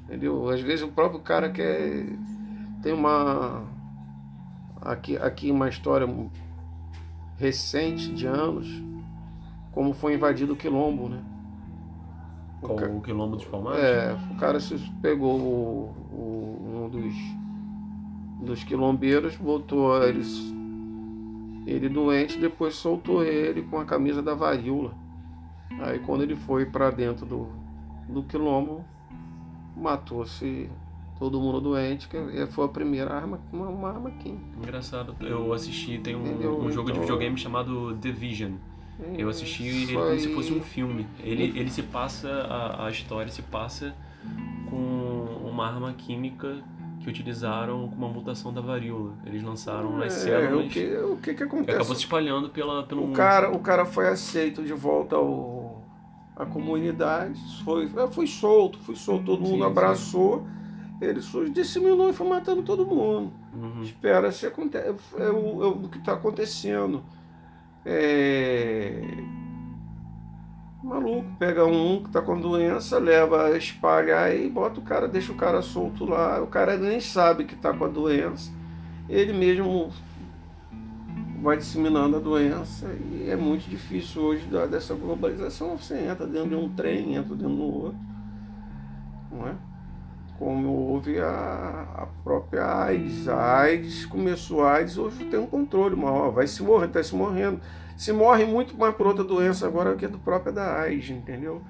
[0.04, 0.48] Entendeu?
[0.48, 2.06] Às vezes o próprio cara quer.
[2.82, 3.62] Tem uma.
[4.80, 6.06] Aqui, aqui uma história
[7.36, 8.68] recente de anos,
[9.72, 11.22] como foi invadido o quilombo, né?
[12.62, 13.82] O Com ca- o quilombo dos palmares?
[13.82, 17.14] é, o cara se pegou o- o- um dos,
[18.40, 20.52] dos quilombeiros, botou eles,
[21.66, 24.94] ele doente, depois soltou ele com a camisa da varíola.
[25.80, 27.48] Aí quando ele foi para dentro do,
[28.08, 28.84] do quilombo,
[29.76, 30.70] matou-se
[31.18, 34.44] todo mundo doente, que foi a primeira arma, uma, uma arma química.
[34.58, 36.58] Engraçado, eu assisti, tem Entendeu?
[36.58, 38.52] um, um jogo de Então- videogame chamado Division.
[39.18, 41.06] Eu assisti ele como se aí- fosse um filme.
[41.22, 43.94] Ele, ele se passa, a, a história se passa
[44.70, 44.76] com
[45.46, 46.62] uma arma química
[47.06, 49.12] que utilizaram com uma mutação da varíola.
[49.24, 51.76] Eles lançaram nas É, células o que, o que que acontece?
[51.78, 53.16] acabou se espalhando pela, pelo O mundo.
[53.16, 55.82] cara, o cara foi aceito de volta ao,
[56.34, 59.70] à comunidade, foi, ah, foi solto, foi solto, todo Sim, mundo sim.
[59.70, 60.46] abraçou,
[61.00, 63.32] ele só disseminou e foi matando todo mundo.
[63.54, 63.82] Uhum.
[63.82, 67.04] Espera se acontece, é o, é o que está acontecendo.
[67.84, 69.00] É...
[70.86, 75.34] Maluco, pega um que está com doença, leva, espalha e bota o cara, deixa o
[75.34, 76.40] cara solto lá.
[76.40, 78.52] O cara nem sabe que está com a doença.
[79.08, 79.90] Ele mesmo
[81.42, 85.76] vai disseminando a doença e é muito difícil hoje dessa globalização.
[85.76, 87.98] Você entra dentro de um trem, entra dentro do outro,
[89.32, 89.56] não é?
[90.38, 93.26] Como houve a, a própria AIDS.
[93.26, 97.16] A AIDS começou a AIDS, hoje tem um controle maior, vai se morrer, está se
[97.16, 97.60] morrendo.
[97.96, 101.62] Se morre muito mais por outra doença agora que do própria da AIDS, entendeu?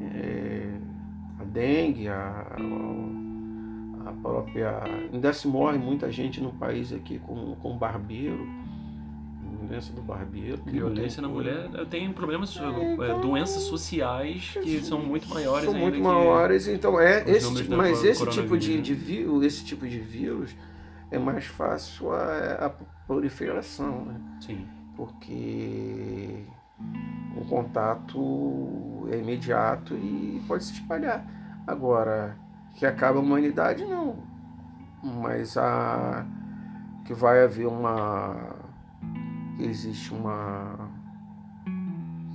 [0.00, 0.76] É,
[1.40, 2.56] a dengue, a,
[4.06, 4.82] a própria.
[5.12, 8.46] Ainda se morre muita gente no país aqui com, com barbeiro,
[9.68, 10.62] doença do barbeiro.
[10.64, 15.74] Violência na mulher tem problemas, É, é, então- doenças sociais que são muito maiores São
[15.78, 18.80] muito maiores, então é esse, mas esse tipo de, né?
[18.82, 20.56] de vírus, esse tipo de vírus
[21.10, 22.70] é mais fácil a, a
[23.06, 24.20] proliferação, né?
[24.40, 24.66] Sim.
[24.96, 26.44] Porque
[27.36, 31.24] o contato é imediato e pode se espalhar.
[31.66, 32.36] Agora,
[32.74, 34.16] que acaba a humanidade, não.
[35.02, 36.26] Mas a
[37.06, 38.56] que vai haver uma.
[39.56, 40.90] que existe uma.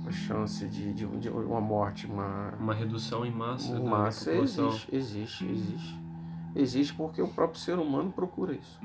[0.00, 2.54] uma chance de, de, de uma morte, uma.
[2.58, 4.68] Uma redução em massa da Massa população.
[4.68, 6.02] existe, existe, existe.
[6.54, 8.80] Existe porque o próprio ser humano procura isso.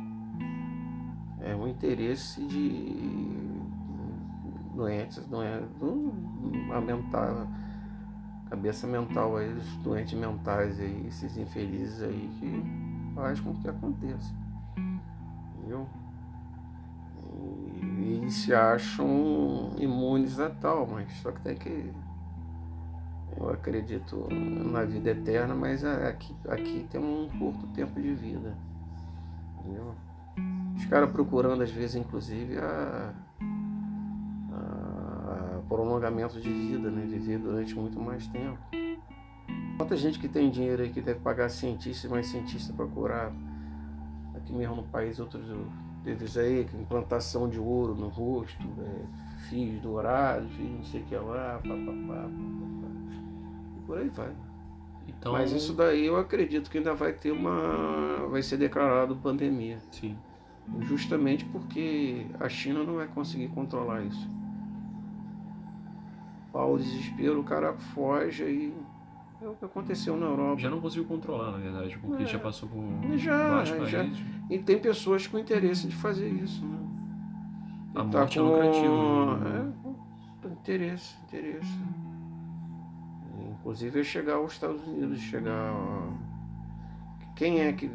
[1.42, 3.37] É um interesse de
[4.78, 5.68] doentes, doentes
[6.72, 7.48] a mental,
[8.50, 14.34] cabeça mental aí, os doentes mentais aí, esses infelizes aí que faz com que aconteça.
[15.58, 15.88] Entendeu?
[18.00, 21.94] E eles se acham imunes a tal, mas só que tem que
[23.40, 28.56] eu acredito na vida eterna, mas a- aqui, aqui tem um curto tempo de vida.
[29.60, 29.94] Entendeu?
[30.76, 33.27] Os caras procurando, às vezes, inclusive, a, a
[35.68, 37.06] prolongamento de vida, né?
[37.06, 38.58] Viver durante muito mais tempo.
[39.78, 43.32] Quanta gente que tem dinheiro aí que deve pagar cientista e mais cientista para curar.
[44.36, 45.46] Aqui mesmo no país, outros
[46.24, 51.06] isso aí, que implantação de ouro no rosto, é, fios dourados, e não sei o
[51.06, 52.30] que lá, papapá, papapá.
[53.78, 54.32] E por aí vai.
[55.08, 58.28] Então, Mas isso daí eu acredito que ainda vai ter uma.
[58.30, 59.80] vai ser declarado pandemia.
[59.92, 60.18] Sim.
[60.82, 64.30] Justamente porque a China não vai conseguir controlar isso.
[66.58, 68.74] Ao desespero, o cara foge e
[69.42, 70.60] É o que aconteceu na Europa.
[70.60, 72.26] Já não conseguiu controlar, na verdade, porque É.
[72.26, 72.84] já passou por
[73.18, 74.04] Já, vários já.
[74.50, 76.78] E tem pessoas com interesse de fazer isso, né?
[77.96, 79.74] A E morte é lucrativa, né?
[80.44, 81.80] É, interesse, interesse.
[83.60, 85.74] Inclusive é chegar aos Estados Unidos, chegar.
[87.36, 87.86] Quem é que.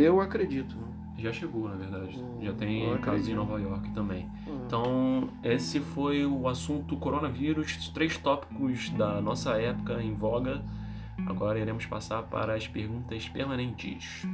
[0.00, 0.74] Eu acredito.
[0.76, 0.86] né?
[1.22, 2.18] Já chegou, na verdade.
[2.18, 3.34] Hum, Já tem casos em.
[3.34, 4.28] Nova York também.
[4.46, 4.62] Hum.
[4.66, 10.62] Então, esse foi o assunto coronavírus, três tópicos da nossa época em voga.
[11.26, 14.26] Agora iremos passar para as perguntas permanentes.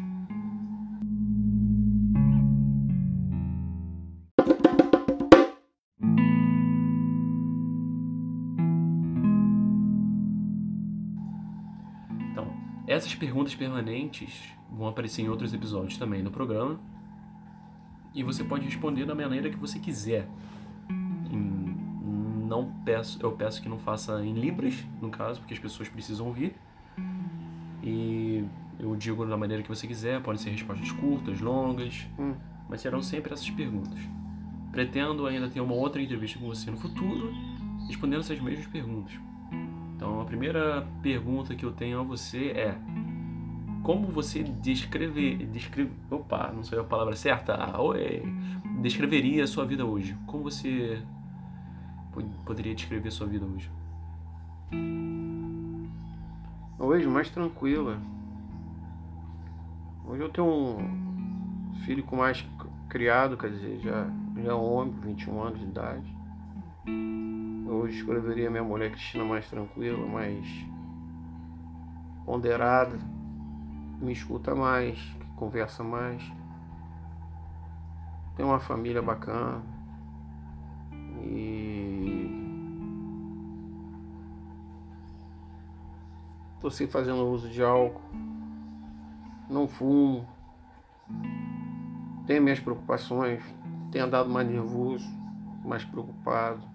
[12.98, 16.78] Essas perguntas permanentes vão aparecer em outros episódios também no programa.
[18.14, 20.28] E você pode responder da maneira que você quiser.
[21.30, 26.26] Não peço, eu peço que não faça em libras, no caso, porque as pessoas precisam
[26.26, 26.54] ouvir.
[27.82, 28.44] E
[28.78, 32.34] eu digo da maneira que você quiser, podem ser respostas curtas, longas, Hum.
[32.68, 33.98] mas serão sempre essas perguntas.
[34.72, 37.32] Pretendo ainda ter uma outra entrevista com você no futuro,
[37.86, 39.12] respondendo essas mesmas perguntas.
[39.98, 42.78] Então, a primeira pergunta que eu tenho a você é:
[43.82, 48.22] como você descreve, descreve, opa, não sei a palavra certa, ah, oi,
[48.80, 50.16] descreveria a sua vida hoje?
[50.24, 51.02] Como você
[52.12, 53.68] po- poderia descrever a sua vida hoje?
[56.78, 57.98] Hoje mais tranquila.
[60.06, 62.46] Hoje eu tenho um filho com mais
[62.88, 64.06] criado, quer dizer, já,
[64.44, 66.16] já é um homem, 21 anos de idade.
[67.70, 70.46] Hoje escreveria minha mulher Cristina mais tranquila, mais
[72.24, 72.98] ponderada,
[74.00, 74.98] me escuta mais,
[75.36, 76.22] conversa mais.
[78.34, 79.62] Tem uma família bacana.
[81.22, 82.08] E
[86.58, 88.00] Tô sem fazendo uso de álcool.
[89.48, 90.26] Não fumo.
[92.26, 93.42] Tenho minhas preocupações.
[93.92, 95.06] Tenho andado mais nervoso,
[95.62, 96.66] mais preocupado.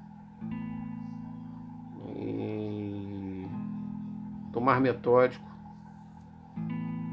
[4.64, 5.46] Mais metódico.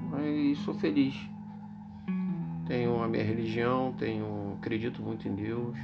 [0.08, 1.28] Mas sou feliz.
[2.64, 5.76] Tenho a minha religião, tenho, acredito muito em Deus.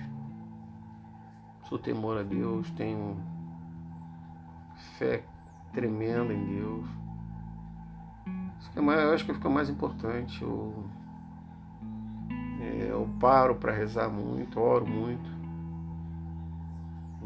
[1.68, 3.16] Sou temor a Deus, tenho
[4.96, 5.24] fé
[5.72, 6.86] tremenda em Deus.
[8.60, 10.40] Isso que é mais, eu acho que fica mais importante.
[10.40, 10.84] Eu,
[12.60, 15.28] é, eu paro para rezar muito, oro muito.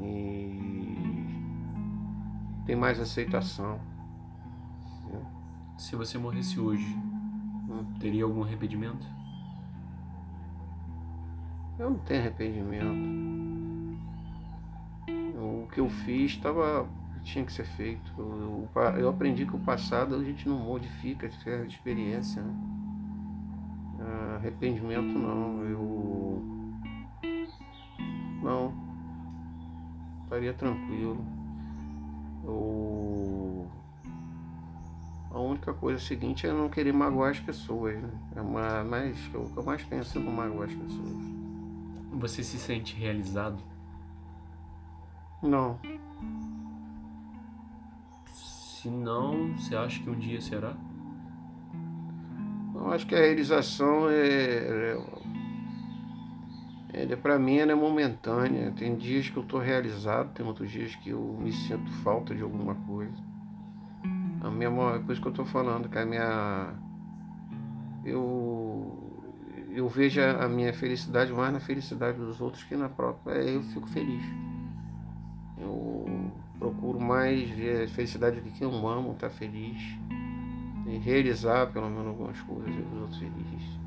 [0.03, 0.80] E
[2.67, 3.81] tem mais aceitação.
[5.79, 6.97] Se você morresse hoje,
[7.99, 9.07] teria algum arrependimento?
[11.79, 13.11] Eu não tenho arrependimento.
[15.37, 16.87] O que eu fiz estava
[17.23, 18.13] tinha que ser feito.
[18.19, 22.43] Eu, eu- aprendi que o passado a gente não modifica, é experiência.
[22.43, 22.55] né?
[24.01, 25.63] Ah, arrependimento não.
[25.65, 26.43] Eu
[28.43, 28.73] não
[30.25, 31.25] estaria tranquilo.
[32.45, 33.68] Eu,
[35.30, 38.01] a única coisa seguinte é não querer magoar as pessoas.
[38.01, 38.11] Né?
[38.36, 41.24] É uma, mas o que eu mais penso é não magoar as pessoas.
[42.12, 43.62] Você se sente realizado?
[45.43, 45.78] Não.
[48.32, 50.74] Se não, você acha que um dia será?
[52.74, 54.97] Eu acho que a realização é,
[57.09, 58.72] é para mim ela é momentânea.
[58.72, 62.42] Tem dias que eu estou realizado, tem outros dias que eu me sinto falta de
[62.42, 63.30] alguma coisa.
[64.42, 66.74] A minha, é por isso que eu estou falando que a minha
[68.05, 69.11] eu
[69.72, 73.34] eu vejo a minha felicidade mais na felicidade dos outros que na própria.
[73.34, 74.24] Eu fico feliz.
[75.59, 79.80] Eu procuro mais ver a felicidade de quem eu amo, estar feliz
[80.86, 83.80] e realizar pelo menos algumas coisas e os outros felizes.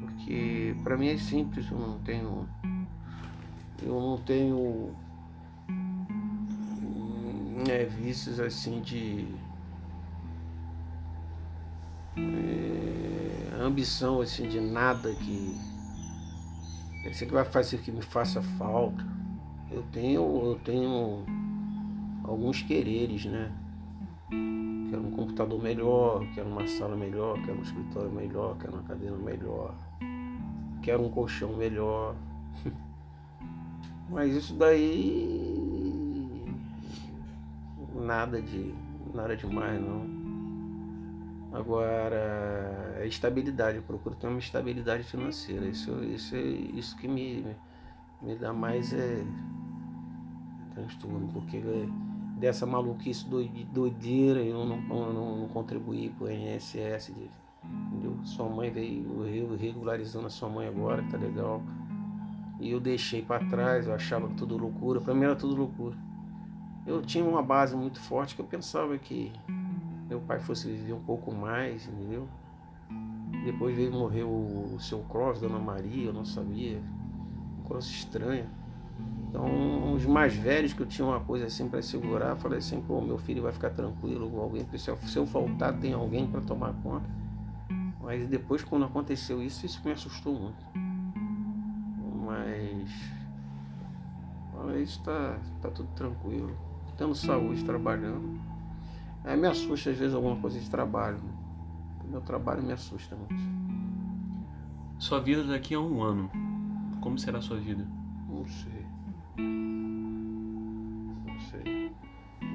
[0.00, 2.48] Porque para mim é simples, eu não tenho.
[3.82, 4.94] Eu não tenho
[7.68, 9.26] é, vícios assim de.
[12.16, 15.56] é, ambição assim de nada que.
[17.04, 19.06] Isso que vai fazer que me faça falta.
[19.70, 21.24] Eu tenho, eu tenho
[22.24, 23.52] alguns quereres, né?
[24.90, 29.16] Quero um computador melhor, quero uma sala melhor, quero um escritório melhor, quero uma cadeira
[29.16, 29.74] melhor,
[30.82, 32.14] quero um colchão melhor.
[34.08, 35.60] Mas isso daí
[37.94, 38.74] nada de
[39.14, 40.20] nada demais não.
[41.52, 45.66] Agora é estabilidade, eu procuro ter uma estabilidade financeira.
[45.66, 47.44] Isso, isso isso que me,
[48.22, 49.24] me dá mais é
[50.74, 51.88] transtorno, porque é,
[52.38, 53.26] dessa maluquice
[53.72, 57.12] doideira, eu não, não, não contribuí para o INSS,
[57.92, 58.16] entendeu?
[58.24, 61.62] Sua mãe veio regularizando a sua mãe agora, tá legal.
[62.58, 65.96] E eu deixei para trás, eu achava que tudo loucura, para mim era tudo loucura.
[66.86, 69.32] Eu tinha uma base muito forte que eu pensava que
[70.08, 72.26] meu pai fosse viver um pouco mais, entendeu?
[73.44, 76.80] Depois veio morrer o, seu Cross, Dona Maria, eu não sabia.
[77.58, 78.46] Um Cross estranho.
[79.28, 83.00] Então, os mais velhos que eu tinha uma coisa assim para segurar, falei assim, pô,
[83.00, 87.08] meu filho vai ficar tranquilo, alguém, se eu faltar, tem alguém para tomar conta.
[88.10, 90.66] Mas depois, quando aconteceu isso, isso me assustou muito.
[92.26, 92.90] Mas.
[94.52, 96.58] Mas está tá tudo tranquilo.
[96.98, 98.40] Tendo saúde, trabalhando.
[99.22, 101.20] Aí me assusta às vezes alguma coisa de trabalho.
[102.04, 103.36] Meu trabalho me assusta muito.
[104.98, 106.28] Sua vida daqui a um ano.
[107.00, 107.86] Como será a sua vida?
[108.28, 108.86] Não sei.
[111.28, 111.92] Não sei.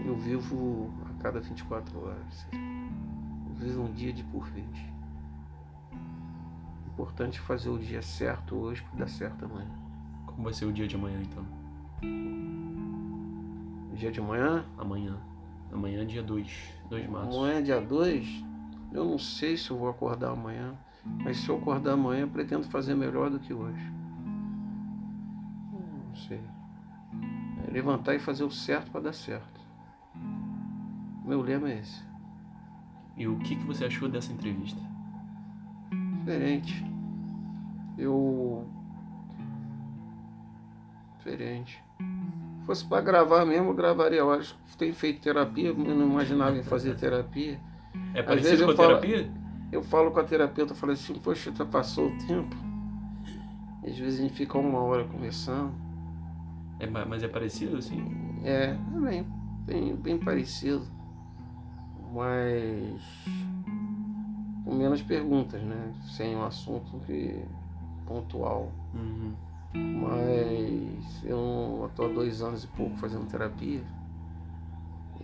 [0.06, 2.46] Eu vivo a cada 24 horas.
[2.52, 4.95] Eu vivo um dia de por vez.
[6.96, 9.70] Importante fazer o dia certo hoje para dar certo amanhã.
[10.26, 11.46] Como vai ser o dia de amanhã então?
[13.92, 14.64] O dia de amanhã?
[14.78, 15.18] Amanhã.
[15.74, 17.38] Amanhã é dia 2, 2 de março.
[17.38, 18.46] Amanhã é dia 2?
[18.94, 20.74] Eu não sei se eu vou acordar amanhã,
[21.22, 23.92] mas se eu acordar amanhã, pretendo fazer melhor do que hoje.
[26.08, 26.40] Não sei.
[27.68, 29.60] É levantar e fazer o certo para dar certo.
[31.26, 32.02] Meu lema é esse.
[33.18, 34.95] E o que, que você achou dessa entrevista?
[36.26, 36.84] Diferente.
[38.00, 38.68] Eu.
[41.18, 41.84] Diferente.
[42.60, 44.20] Se fosse para gravar mesmo, eu gravaria.
[44.20, 47.60] Eu acho que tem feito terapia, eu não imaginava em fazer terapia.
[48.16, 49.32] É parecido com a falo, terapia?
[49.72, 52.56] Eu falo com a terapeuta, eu falo assim, poxa, já passou o tempo.
[53.88, 55.74] Às vezes a gente fica uma hora conversando.
[56.80, 58.04] É, mas é parecido assim?
[58.44, 59.28] É, é bem,
[59.64, 60.88] bem, bem parecido.
[62.12, 63.00] Mas
[64.66, 65.94] com menos perguntas, né?
[66.10, 67.46] Sem um assunto que
[68.06, 68.72] pontual.
[68.94, 69.34] Uhum.
[69.74, 73.84] Mas eu estou há dois anos e pouco fazendo terapia.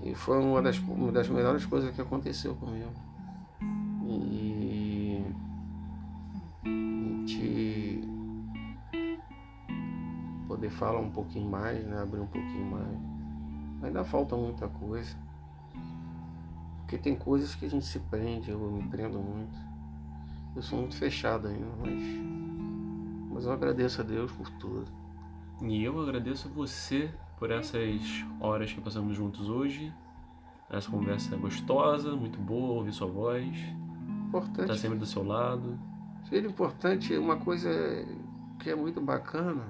[0.04, 2.92] E foi uma das, uma das melhores coisas que aconteceu comigo.
[4.06, 5.24] E,
[7.26, 8.04] te
[10.48, 12.02] poder falar um pouquinho mais, né?
[12.02, 13.00] abrir um pouquinho mais.
[13.84, 15.16] Ainda falta muita coisa.
[16.92, 19.58] Porque tem coisas que a gente se prende, eu me prendo muito.
[20.54, 22.04] Eu sou muito fechado ainda, mas,
[23.32, 24.92] mas eu agradeço a Deus por tudo.
[25.62, 29.94] E eu agradeço a você por essas horas que passamos juntos hoje.
[30.70, 33.58] Essa conversa gostosa, muito boa, ouvir sua voz.
[34.28, 34.68] Importante.
[34.68, 35.80] Tá sempre do seu lado.
[36.28, 37.70] Filho, importante, uma coisa
[38.60, 39.64] que é muito bacana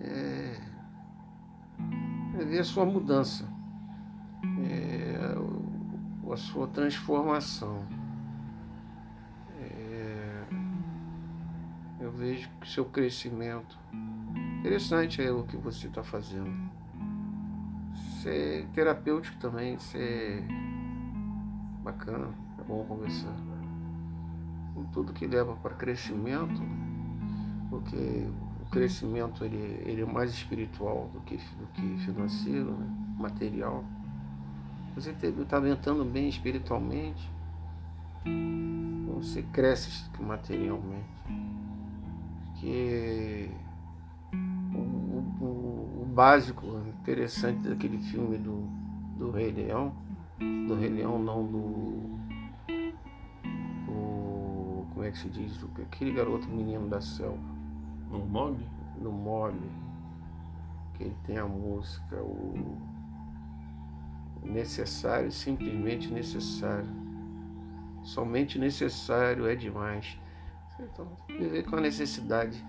[0.00, 0.58] é,
[2.38, 3.46] é ver a sua mudança,
[4.58, 5.00] é,
[6.32, 7.84] a sua transformação.
[9.58, 10.44] É,
[12.00, 13.78] eu vejo que seu crescimento
[14.60, 16.52] Interessante é o que você está fazendo.
[18.20, 20.44] Ser terapêutico também, ser
[21.82, 22.28] bacana,
[22.58, 23.34] é bom conversar.
[24.74, 26.62] Com tudo que leva para crescimento,
[27.70, 28.26] porque
[28.60, 32.86] o crescimento ele, ele é mais espiritual do que, do que financeiro, né?
[33.18, 33.82] material.
[34.94, 37.30] Você está aumentando bem espiritualmente,
[39.06, 41.08] você cresce materialmente.
[42.60, 43.50] Que
[46.20, 46.66] básico,
[47.00, 48.68] interessante daquele filme do,
[49.16, 49.94] do Rei Leão,
[50.38, 51.60] do Rei Leão não do,
[53.86, 57.38] do como é que se diz, aquele garoto menino da selva.
[58.10, 58.68] No Mogli?
[59.00, 59.70] No Mogli,
[60.94, 62.76] que ele tem a música, o
[64.42, 66.88] necessário, simplesmente necessário.
[68.02, 70.18] Somente necessário é demais.
[70.78, 72.64] Então, viver com a necessidade.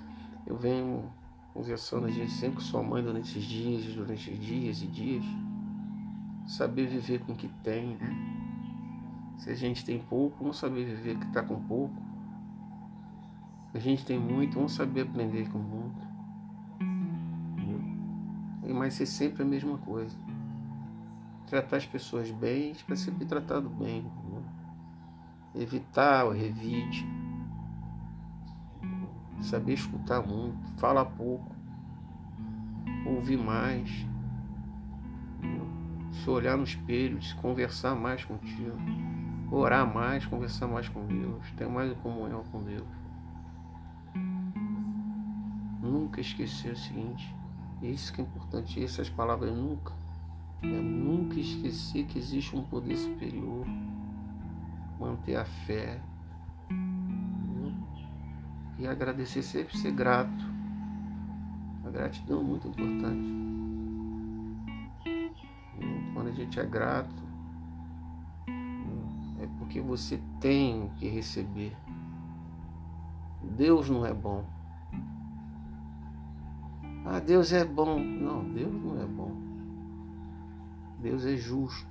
[0.45, 1.11] Eu venho
[1.53, 5.25] conversando a gente sempre com sua mãe durante esses dias, durante dias e dias.
[6.47, 8.41] Saber viver com o que tem, né?
[9.37, 11.95] Se a gente tem pouco, vamos saber viver que está com pouco.
[13.71, 16.11] Se a gente tem muito, vamos saber aprender com muito.
[18.73, 20.15] Mas ser sempre a mesma coisa.
[21.51, 24.01] Tratar as pessoas bem para ser tratado bem.
[24.01, 24.41] Né?
[25.53, 27.05] Evitar o revide
[29.43, 31.51] saber escutar muito, falar pouco,
[33.05, 33.89] ouvir mais,
[36.11, 38.77] se olhar no espelho, se conversar mais contigo,
[39.51, 42.87] orar mais, conversar mais com Deus, ter mais comunhão com Deus.
[45.81, 47.35] Nunca esquecer o seguinte,
[47.81, 49.93] isso que é importante, essas palavras nunca.
[50.63, 53.65] É nunca esquecer que existe um poder superior.
[54.99, 55.99] Manter a fé.
[58.77, 60.45] E agradecer sempre ser grato.
[61.85, 63.41] A gratidão é muito importante.
[66.13, 67.23] Quando a gente é grato,
[69.39, 71.75] é porque você tem que receber.
[73.41, 74.45] Deus não é bom.
[77.05, 77.99] Ah, Deus é bom.
[77.99, 79.30] Não, Deus não é bom.
[81.01, 81.89] Deus é justo.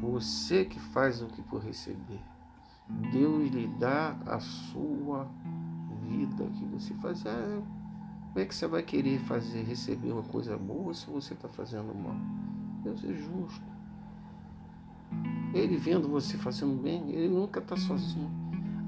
[0.00, 2.20] Você que faz o que por receber.
[3.12, 5.28] Deus lhe dá a sua
[6.02, 7.24] vida que você faz.
[7.26, 7.62] Ah,
[8.32, 11.94] como é que você vai querer fazer, receber uma coisa boa se você está fazendo
[11.94, 12.16] mal?
[12.82, 13.70] Deus é justo.
[15.54, 18.30] Ele vendo você fazendo bem, ele nunca está sozinho.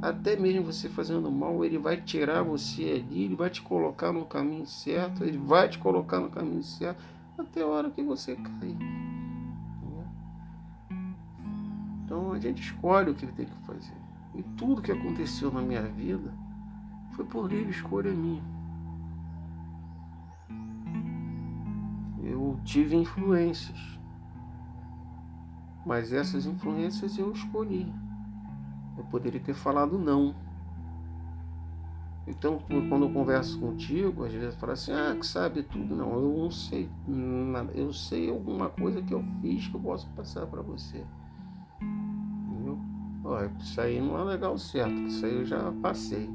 [0.01, 4.25] Até mesmo você fazendo mal, ele vai tirar você ali, ele vai te colocar no
[4.25, 7.01] caminho certo, ele vai te colocar no caminho certo
[7.39, 8.79] até a hora que você cair.
[12.05, 13.97] Então a gente escolhe o que tem que fazer.
[14.35, 16.33] E tudo que aconteceu na minha vida
[17.13, 18.43] foi por livre escolha minha.
[22.23, 23.99] Eu tive influências,
[25.85, 27.93] mas essas influências eu escolhi.
[28.97, 30.35] Eu poderia ter falado não.
[32.27, 32.59] Então,
[32.89, 35.97] quando eu converso contigo, às vezes fala assim, ah, que sabe tudo.
[35.97, 37.73] Não, eu não sei nada.
[37.73, 41.05] Eu sei alguma coisa que eu fiz que eu posso passar para você.
[41.81, 42.79] Entendeu?
[43.25, 46.31] Olha, isso aí não é legal certo, isso aí eu já passei.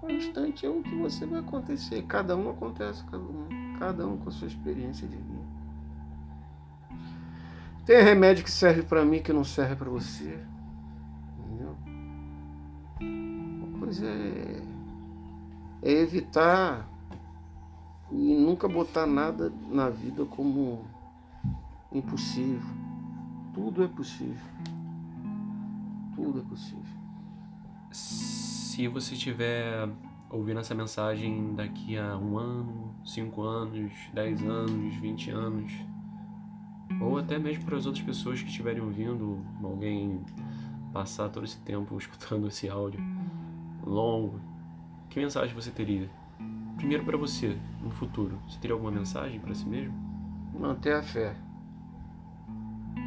[0.00, 2.02] O instante é o que você vai acontecer.
[2.02, 5.48] Cada um acontece, cada um, cada um com a sua experiência de vida.
[7.84, 10.38] Tem remédio que serve para mim que não serve para você.
[13.88, 14.60] coisa é,
[15.82, 16.88] é evitar
[18.10, 20.84] e nunca botar nada na vida como
[21.92, 22.68] impossível.
[23.54, 24.48] Tudo é possível.
[26.14, 26.98] Tudo é possível.
[27.90, 29.88] Se você estiver
[30.30, 35.72] ouvindo essa mensagem daqui a um ano, cinco anos, dez anos, vinte anos,
[37.00, 40.20] ou até mesmo para as outras pessoas que estiverem ouvindo, alguém
[40.92, 43.00] passar todo esse tempo escutando esse áudio
[43.84, 44.40] longo,
[45.08, 46.08] que mensagem você teria?
[46.76, 49.94] Primeiro para você, no futuro, você teria alguma mensagem para si mesmo?
[50.58, 51.34] Manter a fé.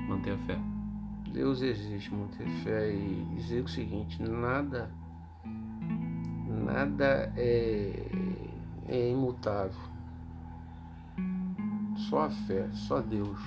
[0.07, 0.59] Manter a fé.
[1.31, 4.91] Deus existe, manter fé e dizer o seguinte, nada,
[6.65, 8.11] nada é,
[8.89, 9.79] é imutável.
[12.09, 13.39] Só a fé, só Deus.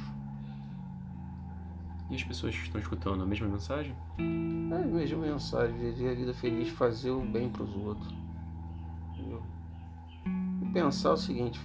[2.11, 3.95] E as pessoas que estão escutando a mesma mensagem?
[4.19, 8.24] É a mesma mensagem, viver a vida feliz, fazer o bem para os outros.
[10.75, 11.61] Pensar o seguinte,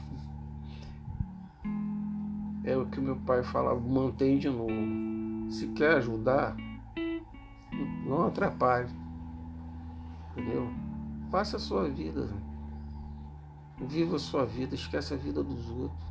[2.64, 4.72] é o que meu pai falava, mantém de novo.
[5.50, 6.56] Se quer ajudar,
[8.06, 8.88] não atrapalhe.
[10.32, 10.70] Entendeu?
[11.32, 12.30] Faça a sua vida.
[13.80, 16.08] Viva a sua vida, esquece a vida dos outros.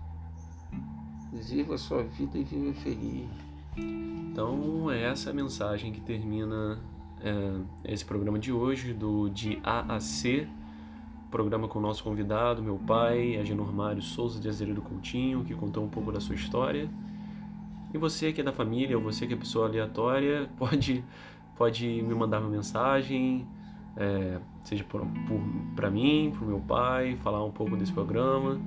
[1.32, 3.30] Viva a sua vida e viva feliz.
[3.76, 6.80] Então, é essa a mensagem que termina
[7.20, 10.48] é, esse programa de hoje, do de A a C,
[11.30, 15.84] programa com o nosso convidado, meu pai, Agenor Mário Souza de Azeredo Coutinho, que contou
[15.84, 16.88] um pouco da sua história.
[17.92, 21.04] E você que é da família, ou você que é pessoa aleatória, pode,
[21.56, 23.46] pode me mandar uma mensagem,
[23.96, 28.60] é, seja para mim, para o meu pai, falar um pouco desse programa,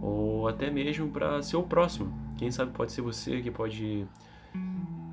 [0.00, 2.12] ou até mesmo para ser o próximo.
[2.36, 4.06] Quem sabe pode ser você que pode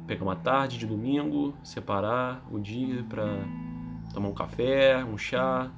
[0.07, 3.25] pegar uma tarde de domingo, separar o dia para
[4.13, 5.71] tomar um café, um chá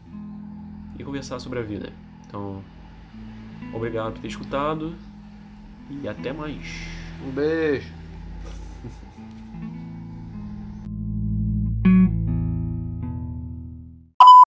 [0.97, 1.91] e conversar sobre a vida.
[2.27, 2.61] Então,
[3.73, 4.95] obrigado por ter escutado
[5.89, 6.87] e até mais.
[7.25, 7.96] Um beijo.